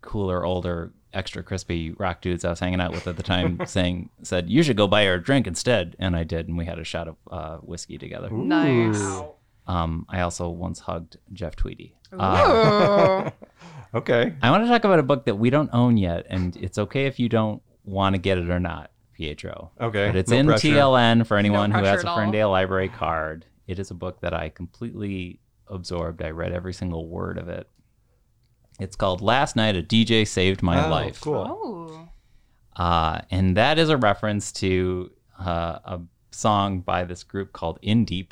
[0.00, 4.10] cooler, older, extra crispy rock dudes I was hanging out with at the time saying
[4.22, 6.78] said you should go buy her a drink instead, and I did, and we had
[6.78, 8.30] a shot of uh, whiskey together.
[8.30, 9.00] Nice.
[9.66, 11.94] Um, I also once hugged Jeff Tweedy.
[12.12, 13.30] Uh,
[13.94, 14.34] Okay.
[14.42, 17.06] I want to talk about a book that we don't own yet, and it's okay
[17.06, 19.70] if you don't want to get it or not, Pietro.
[19.80, 20.08] Okay.
[20.08, 20.68] But it's No in pressure.
[20.68, 22.14] TLN for anyone who has a.
[22.14, 23.46] Ferndale Library card.
[23.66, 26.22] It is a book that I completely absorbed.
[26.22, 27.66] I read every single word of it.
[28.78, 31.20] It's called Last Night a DJ Saved My Oh, Life.
[31.20, 32.08] Cool.
[32.76, 32.82] Oh.
[32.82, 36.00] Uh, and that is a reference to uh, a
[36.30, 38.30] song by this group called Indeep.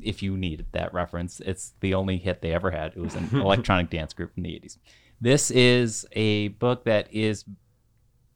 [0.00, 2.92] If you needed that reference, it's the only hit they ever had.
[2.94, 4.76] It was an electronic dance group from the 80s.
[5.20, 7.44] This is a book that is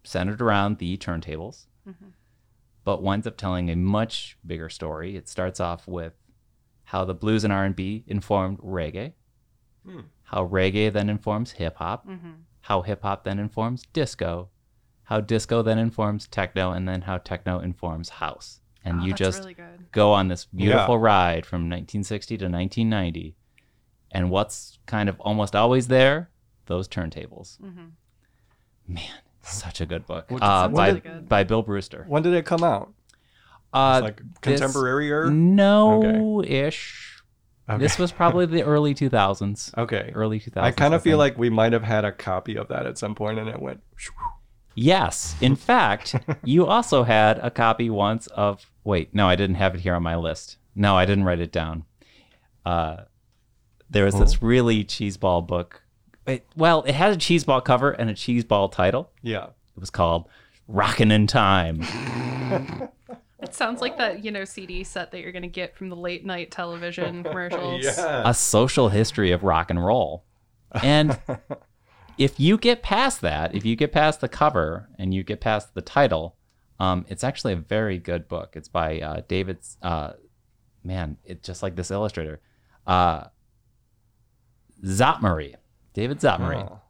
[0.04, 1.66] centered around the turntables,
[2.84, 5.14] but winds up telling a much bigger story.
[5.16, 6.14] It starts off with
[6.84, 9.12] how the blues and R&B informed reggae,
[9.86, 10.00] Hmm.
[10.32, 12.30] How reggae then informs hip hop, Mm-hmm.
[12.62, 14.48] how hip hop then informs disco,
[15.04, 18.60] how disco then informs techno, and then how techno informs house.
[18.84, 19.56] And Oh, you just really
[19.92, 21.02] go on this beautiful Yeah.
[21.02, 23.36] ride from 1960 to 1990.
[24.10, 26.30] And what's kind of almost always there?
[26.66, 27.58] Those turntables.
[27.60, 27.90] Mhm.
[28.88, 29.02] Man,
[29.42, 30.30] such a good book.
[30.30, 31.28] What- Uh, by, really good.
[31.28, 32.04] by Bill Brewster.
[32.08, 32.92] When did it come out?
[33.72, 35.30] Uh, like contemporary or?
[35.30, 37.11] No ish.
[37.68, 37.78] Okay.
[37.78, 39.72] This was probably the early 2000s.
[39.78, 40.10] Okay.
[40.14, 40.62] Early 2000s.
[40.62, 43.14] I kind of feel like we might have had a copy of that at some
[43.14, 43.80] point and it went.
[44.74, 45.36] Yes.
[45.40, 48.66] In fact, you also had a copy once of.
[48.84, 50.56] Wait, no, I didn't have it here on my list.
[50.74, 51.84] No, I didn't write it down.
[52.64, 53.02] Uh,
[53.90, 55.82] there was this really cheeseball book
[56.26, 59.10] It, well, it had a cheeseball cover and a cheeseball title.
[59.22, 59.44] Yeah.
[59.76, 60.28] It was called
[60.68, 61.82] "Rockin' in Time."
[63.52, 65.96] It sounds like that, you know, CD set that you're going to get from the
[65.96, 67.84] late night television commercials.
[67.84, 68.22] Yeah.
[68.24, 70.24] a social history of rock and roll.
[70.82, 71.18] And
[72.18, 75.74] if you get past that, if you get past the cover and you get past
[75.74, 76.36] the title,
[76.80, 78.54] um, it's actually a very good book.
[78.56, 80.14] It's by uh, David, uh,
[80.82, 82.40] man, it's just like this illustrator,
[82.86, 83.24] uh,
[84.82, 85.56] Szatmary,
[85.92, 86.56] David Szatmary.
[86.56, 86.80] Oh.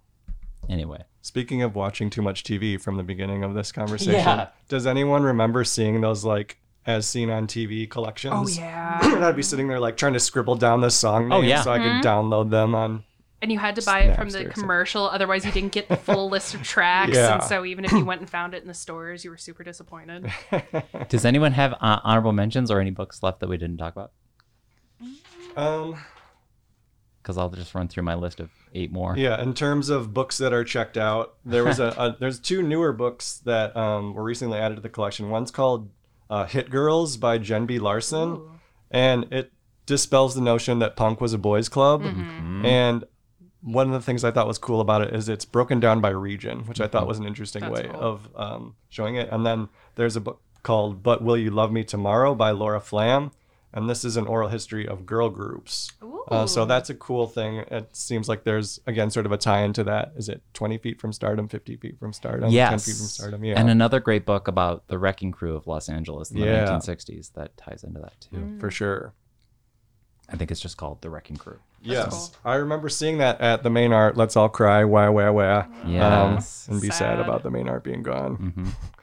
[0.69, 4.49] Anyway, Speaking of watching too much TV from the beginning of this conversation, Yeah.
[4.69, 8.35] does anyone remember seeing those like as seen on TV collections?
[8.37, 8.99] Oh, yeah.
[9.15, 11.63] and I'd be sitting there like trying to scribble down the song Oh, names yeah.
[11.63, 13.05] so I could download them on.
[13.41, 15.89] And you had to buy it from the Napster or commercial, otherwise you didn't get
[15.89, 17.15] the full list of tracks.
[17.17, 17.35] Yeah.
[17.35, 19.65] And so even if you went and found it in the stores, you were super
[19.65, 20.31] disappointed.
[21.09, 24.13] does anyone have uh, honorable mentions or any books left that we didn't talk about?
[25.57, 25.97] Um,
[27.23, 29.17] Because I'll just run through my list of eight more.
[29.17, 32.63] yeah, in terms of books that are checked out, there was a, a there's two
[32.63, 35.31] newer books that um, were recently added to the collection.
[35.31, 35.91] One's called
[36.29, 37.79] uh, Hit Girls by Jen B.
[37.79, 38.41] Larson,
[38.91, 39.53] and it
[39.87, 42.03] dispels the notion that punk was a boys' club.
[42.65, 43.05] And
[43.61, 46.11] one of the things I thought was cool about it is it's broken down by
[46.11, 48.01] region, which I thought was an interesting That's way cool.
[48.01, 49.29] of um, showing it.
[49.31, 53.31] And then there's a book called "But Will You Love Me Tomorrow" by Laura Flam,
[53.75, 55.91] and this is an oral history of girl groups.
[56.29, 57.57] Uh, so that's a cool thing.
[57.71, 60.13] It seems like there's again sort of a tie into that.
[60.17, 63.45] Is it 20 feet from stardom, 50 feet from stardom, 10 feet from stardom?
[63.45, 66.65] Yeah, And another great book about the wrecking crew of Los Angeles in the Yeah.
[66.67, 68.57] 1960s that ties into that too.
[68.61, 69.15] for sure.
[70.29, 71.59] I think it's just called The Wrecking Crew.
[71.83, 74.17] yes, I remember seeing that at the main art.
[74.17, 76.67] Let's all cry, wah wah wah, Yes.
[76.69, 76.97] um, and be sad.
[76.99, 77.21] Sad.
[77.21, 78.37] about the main art being gone.
[78.37, 78.69] hmm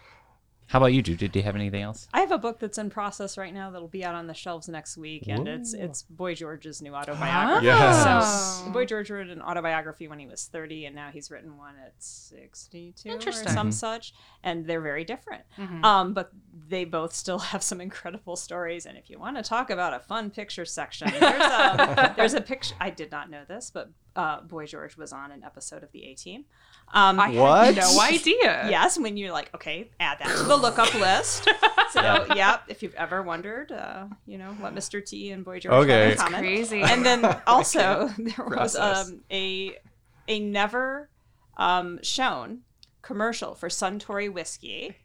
[0.70, 1.18] How about you, Jude?
[1.18, 2.08] Did you have anything else?
[2.14, 4.68] I have a book that's in process right now that'll be out on the shelves
[4.70, 7.66] next week, and it's it's Boy George's new autobiography.
[7.66, 8.62] Yes.
[8.64, 11.74] So Boy George wrote an autobiography when he was 30, and now he's written one
[11.84, 13.52] at 62 or Interesting.
[13.52, 14.14] some such,
[14.44, 15.42] and they're very different.
[15.58, 15.84] Mhm.
[15.84, 16.32] Um, but
[16.68, 18.86] they both still have some incredible stories.
[18.86, 22.42] And if you want to talk about a fun picture section, there's a, there's a
[22.42, 22.76] picture.
[22.80, 26.04] I did not know this, but uh, Boy George was on an episode of The
[26.06, 26.46] A Team.
[26.92, 27.76] Um, I What?
[27.76, 28.68] had no idea.
[28.70, 31.44] Yes, when you're like, okay, add that to the lookup list.
[31.92, 32.34] So, Yeah.
[32.36, 35.04] yeah, if you've ever wondered, uh, you know, what Mr.
[35.06, 35.92] T and Boy George Okay.
[35.94, 36.40] have in That's common.
[36.40, 36.82] crazy.
[36.82, 39.78] And then also there was um, a
[40.28, 41.10] a never
[41.58, 42.62] um, shown
[43.02, 44.96] commercial for Suntory whiskey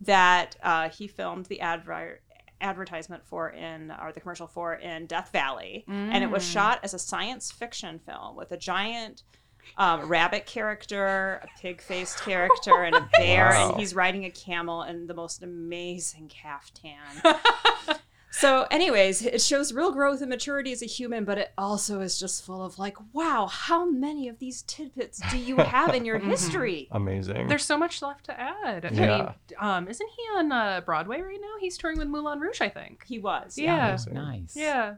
[0.00, 2.20] that uh, he filmed the adver-
[2.60, 6.52] advertisement for in or the commercial for in Death Valley, and it was Mm.
[6.52, 9.22] shot as a science fiction film with a giant
[9.76, 13.70] um, rabbit character, a pig-faced character, and a bear, Wow.
[13.72, 16.96] and he's riding a camel in the most amazing caftan.
[18.30, 22.20] So, anyways, it shows real growth and maturity as a human, but it also is
[22.20, 26.18] just full of like, wow, how many of these tidbits do you have in your
[26.20, 26.86] history?
[26.92, 27.48] Amazing.
[27.48, 28.84] There's so much left to add.
[28.84, 29.16] I Yeah.
[29.18, 31.54] mean, um, isn't he on uh, Broadway right now?
[31.58, 33.02] He's touring with Moulin Rouge, I think.
[33.06, 33.58] He was.
[33.58, 33.88] Yeah.
[33.88, 34.14] Amazing.
[34.14, 34.52] Nice.
[34.54, 34.96] Yeah.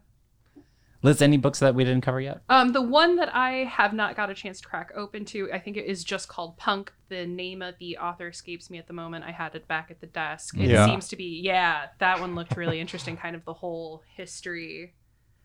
[1.02, 2.42] Liz, any books that we didn't cover yet?
[2.50, 5.58] Um, the one that I have not got a chance to crack open to, I
[5.58, 6.92] think it is just called Punk.
[7.08, 9.24] The name of the author escapes me at the moment.
[9.24, 10.58] I had it back at the desk.
[10.58, 10.84] It Yeah.
[10.84, 13.16] seems to be, yeah, that one looked really interesting.
[13.16, 14.94] Kind of the whole history.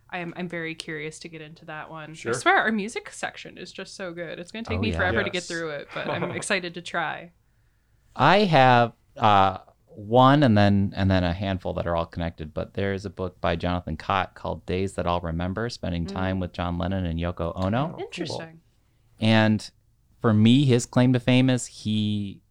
[0.10, 2.14] I am, I'm very curious to get into that one.
[2.16, 2.34] Sure.
[2.34, 4.40] I swear our music section is just so good.
[4.40, 4.98] It's going to take Oh, me yeah.
[4.98, 7.32] forever to get through it, but I'm excited to try.
[8.16, 9.60] I have uh,
[9.98, 12.54] one and then and then a handful that are all connected.
[12.54, 16.40] But there is a book by Jonathan Cott called "Days That I'll Remember," spending time
[16.40, 17.84] with John Lennon and Yoko Ono.
[17.84, 18.00] Oh, cool.
[18.04, 18.62] Interesting.
[19.20, 19.70] And
[20.22, 22.42] for me, his claim to fame is he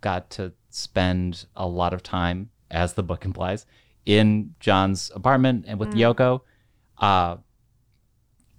[0.00, 3.66] got to spend a lot of time, as the book implies,
[4.06, 6.14] in John's apartment and with Mm.
[6.14, 6.40] Yoko,
[6.98, 7.36] uh,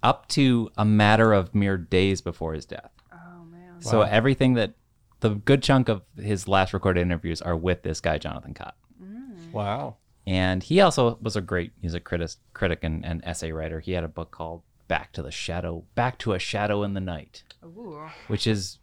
[0.02, 2.90] up to a matter of mere days before his death.
[3.12, 3.80] Oh, man.
[3.80, 4.06] So Wow.
[4.10, 4.74] everything that
[5.22, 8.76] the good chunk of his last recorded interviews are with this guy, Jonathan Cott.
[9.02, 9.52] Mm.
[9.52, 9.96] Wow.
[10.26, 13.80] And he also was a great music critic, critic and, and essay writer.
[13.80, 17.00] He had a book called Back to the Shadow, Back to a Shadow in the
[17.00, 18.08] Night, Ooh.
[18.26, 18.78] which is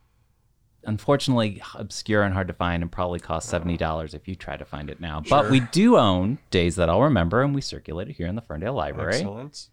[0.86, 4.90] unfortunately obscure and hard to find and probably costs $70 if you try to find
[4.90, 5.22] it now.
[5.30, 8.42] But we do own Days That I'll Remember and we circulate it here in the
[8.42, 9.16] Ferndale Library.
[9.16, 9.68] Excellent.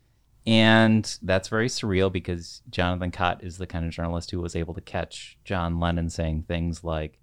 [0.46, 4.74] And that's very surreal because Jonathan Cott is the kind of journalist who was able
[4.74, 7.18] to catch John Lennon saying things like,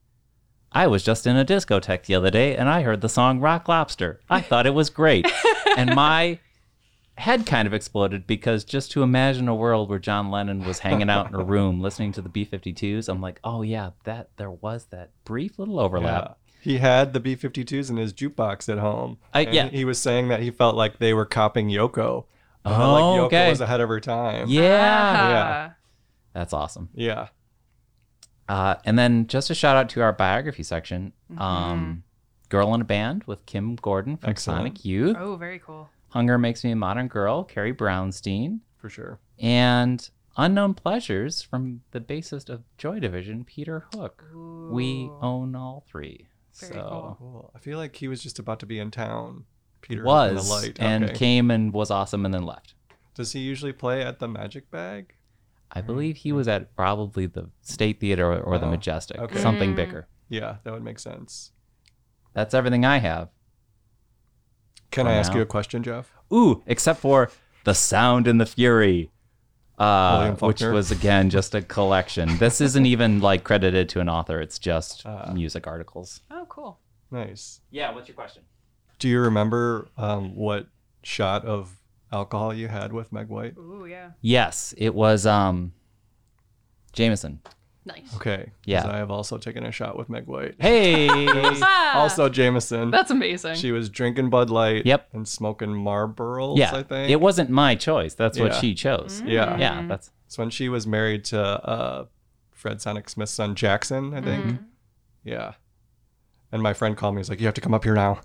[0.72, 3.68] I was just in a discotheque the other day and I heard the song Rock
[3.70, 4.20] Lobster.
[4.30, 5.26] I thought it was great.
[5.78, 6.40] and my
[7.18, 11.10] head kind of exploded because just to imagine a world where John Lennon was hanging
[11.10, 14.52] out in a room listening to the B 52s, I'm like, oh, yeah, that there
[14.52, 16.24] was that brief little overlap.
[16.24, 16.34] Yeah.
[16.62, 19.18] He had the B 52s in his jukebox at home.
[19.34, 19.70] I- and yeah.
[19.70, 22.26] He was saying that he felt like they were copying Yoko.
[22.66, 23.50] Uh, Oh, like Yoko okay.
[23.50, 24.48] was ahead of her time.
[24.48, 25.72] Yeah.
[25.72, 25.76] Ah.
[26.34, 26.90] That's awesome.
[26.94, 27.28] Yeah.
[28.48, 31.14] Uh, and then just a shout out to our biography section.
[31.38, 32.04] Um,
[32.50, 34.60] Girl in a Band with Kim Gordon from Excellent.
[34.60, 35.16] Sonic Youth.
[35.20, 35.90] Oh, very cool.
[36.10, 38.60] Hunger Makes Me a Modern Girl, Carrie Brownstein.
[38.78, 39.20] For sure.
[39.40, 40.08] And
[40.38, 44.24] Unknown Pleasures from the bassist of Joy Division, Peter Hook.
[44.34, 46.28] We own all three.
[46.60, 47.16] Very so cool.
[47.20, 47.52] Cool.
[47.56, 49.46] I feel like he was just about to be in town.
[49.84, 50.80] Peter was the light.
[50.80, 51.14] and Okay.
[51.14, 52.74] came and was awesome and then left.
[53.14, 55.14] Does he usually play at the Magic Bag?
[55.72, 59.40] I believe he was at probably the State Theater or, or the Oh, Majestic, okay.
[59.40, 60.08] something bigger.
[60.30, 61.52] Yeah, that would make sense.
[62.34, 63.30] That's everything I have.
[64.92, 65.38] Can For I ask now.
[65.38, 66.12] you a question, Jeff?
[66.32, 67.30] Ooh, except for
[67.64, 69.12] the sound and the fury,
[69.80, 72.38] uh, which was again just a collection.
[72.38, 75.32] This isn't even like credited to an author; it's just Ah.
[75.34, 76.22] music articles.
[76.30, 76.80] Oh, cool.
[77.12, 77.62] Nice.
[77.72, 78.44] Yeah, what's your question?
[79.04, 80.68] Do you remember um, what
[81.02, 81.76] shot of
[82.10, 83.58] alcohol you had with Meg White?
[83.58, 84.12] Ooh, yeah.
[84.22, 85.74] Yes, it was um,
[86.94, 87.42] Jameson.
[87.84, 88.16] Nice.
[88.16, 88.52] Okay.
[88.64, 88.88] Yeah.
[88.88, 90.56] I have also taken a shot with Meg White.
[90.58, 91.10] Hey,
[91.94, 92.92] Also Jameson.
[92.92, 93.56] That's amazing.
[93.56, 94.86] She was drinking Bud Light.
[94.86, 95.10] Yep.
[95.12, 96.58] And smoking Marlboros.
[96.58, 97.12] yeah, I think.
[97.12, 98.14] it wasn't my choice.
[98.14, 99.22] That's what she chose.
[99.26, 99.58] Yeah.
[99.58, 102.06] Yeah, that's It's when she was married to uh,
[102.54, 104.46] Fred Sonic Smith's son Jackson, I think.
[104.46, 104.64] Mm-hmm.
[105.26, 105.54] Yeah.
[106.54, 107.20] And my friend called me.
[107.20, 108.22] He's like, "You have to come up here now."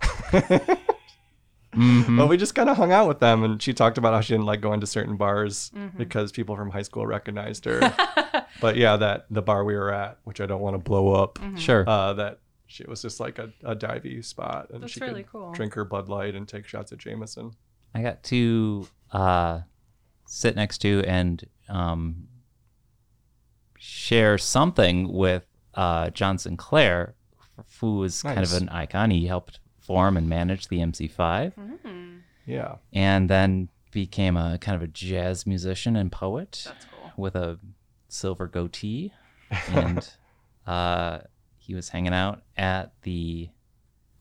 [1.74, 2.16] Mhm.
[2.16, 4.32] But we just kind of hung out with them, and she talked about how she
[4.32, 5.98] didn't like going to certain bars Mm-hmm.
[5.98, 7.80] because people from high school recognized her.
[8.60, 11.34] but yeah, that the bar we were at, which I don't want to blow up,
[11.38, 11.56] Mm-hmm.
[11.56, 11.88] sure.
[11.88, 15.32] uh, that she was just like a, a divey spot, and That's she really could
[15.32, 15.52] cool.
[15.52, 17.52] drink her Bud Light and take shots at Jameson.
[17.94, 19.60] I got to uh,
[20.26, 22.28] sit next to and um,
[23.78, 27.14] share something with uh, John Sinclair,
[27.80, 29.10] who was kind of an icon.
[29.10, 32.76] He helped form and manage the MC5, Mm, Yeah.
[32.92, 37.12] and then became a kind of a jazz musician and poet that's cool.
[37.16, 37.58] with a
[38.08, 39.12] silver goatee.
[39.68, 40.06] And
[40.66, 41.20] uh,
[41.56, 43.48] he was hanging out at the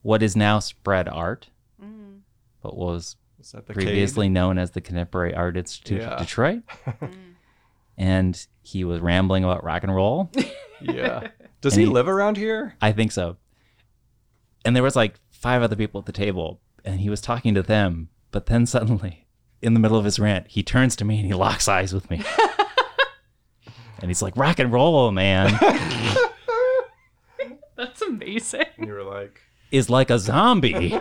[0.02, 1.48] what is now Spread Art,
[1.82, 2.20] Mm,
[2.62, 6.08] but was Was that the previously known as the Contemporary Art Institute Yeah.
[6.12, 6.62] of Detroit.
[6.86, 7.34] mm.
[7.98, 10.30] and he was rambling about rock and roll.
[10.80, 11.28] Yeah.
[11.60, 12.74] Does he he- live around here?
[12.80, 13.36] I think so.
[14.64, 17.62] And there was like five other people at the table, and he was talking to
[17.62, 18.08] them.
[18.30, 19.26] But then suddenly,
[19.62, 22.10] in the middle of his rant, he turns to me and he locks eyes with
[22.10, 22.22] me.
[24.00, 25.58] and he's like, "Rock and roll, man,
[27.76, 28.64] That's amazing.
[28.76, 29.40] And you were like,
[29.70, 30.98] is like a zombie.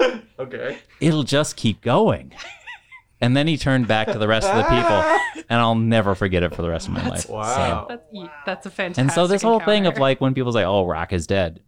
[0.38, 0.78] okay.
[1.00, 2.32] It'll just keep going."
[3.22, 6.42] And then he turned back to the rest of the people, and I'll never forget
[6.42, 7.20] it for the rest of my life.
[7.20, 7.86] So- Wow.
[7.88, 8.04] That's,
[8.44, 9.00] that's a fantastic.
[9.00, 10.00] And so this whole thing of encounter.
[10.00, 11.60] like when people say, "Oh, rock is dead,"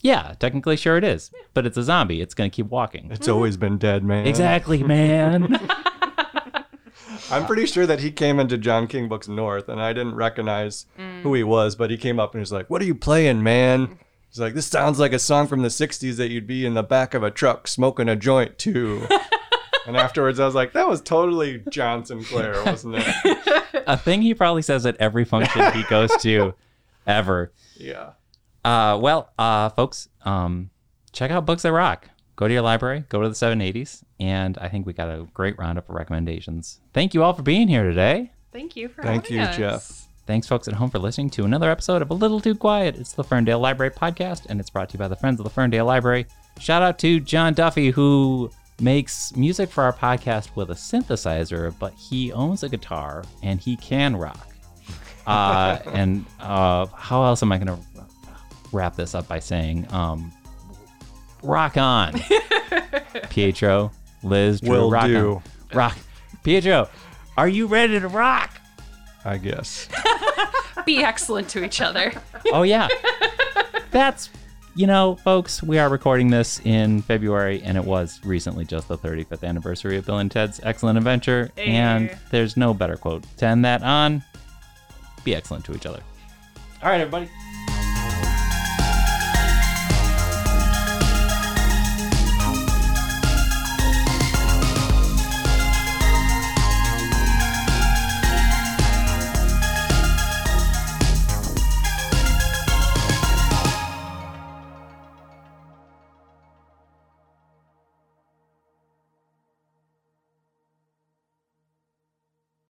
[0.00, 2.20] yeah, technically, sure it is, but it's a zombie.
[2.20, 3.08] It's gonna keep walking.
[3.10, 4.26] It's always been dead, man.
[4.26, 5.58] Exactly, man.
[7.30, 10.86] I'm pretty sure that he came into John King Books North, and I didn't recognize
[10.98, 11.22] mm.
[11.22, 13.98] who he was, but he came up and he's like, "What are you playing, man?"
[14.28, 16.82] He's like, "This sounds like a song from the '60s that you'd be in the
[16.82, 19.06] back of a truck smoking a joint to."
[19.86, 24.34] And afterwards, I was like, "That was totally John Sinclair, wasn't it?" a thing he
[24.34, 26.54] probably says at every function he goes to,
[27.06, 27.52] ever.
[27.76, 28.10] Yeah.
[28.64, 30.70] Uh, well, uh, folks, um,
[31.12, 32.10] check out Books That Rock.
[32.34, 33.04] Go to your library.
[33.08, 36.80] Go to the 780s, and I think we got a great roundup of recommendations.
[36.92, 38.32] Thank you all for being here today.
[38.52, 39.56] Thank you for Thank having you, us.
[39.56, 40.08] Jeff.
[40.26, 42.96] Thanks, folks at home, for listening to another episode of A Little Too Quiet.
[42.96, 45.50] It's the Ferndale Library podcast, and it's brought to you by the Friends of the
[45.50, 46.26] Ferndale Library.
[46.58, 48.50] Shout out to John Duffy, who
[48.80, 53.76] makes music for our podcast with a synthesizer, but he owns a guitar and he
[53.76, 54.48] can rock.
[55.26, 57.78] Uh, and uh, how else am I going to
[58.72, 60.32] wrap this up by saying, um,
[61.42, 62.20] rock on,
[63.30, 63.90] Pietro,
[64.22, 65.34] Liz, Drew, Will rock do.
[65.36, 65.42] on.
[65.72, 65.98] Rock.
[66.42, 66.88] Pietro,
[67.36, 68.60] are you ready to rock?
[69.24, 69.88] I guess.
[70.86, 72.12] Be excellent to each other.
[72.52, 72.86] Oh yeah.
[73.90, 74.30] That's
[74.76, 78.98] you know, folks, we are recording this in February and it was recently just the
[78.98, 83.64] 35th anniversary of Bill and Ted's Excellent Adventure and there's no better quote to end
[83.64, 84.22] that on.
[85.24, 86.02] Be excellent to each other.
[86.82, 87.30] All right, everybody.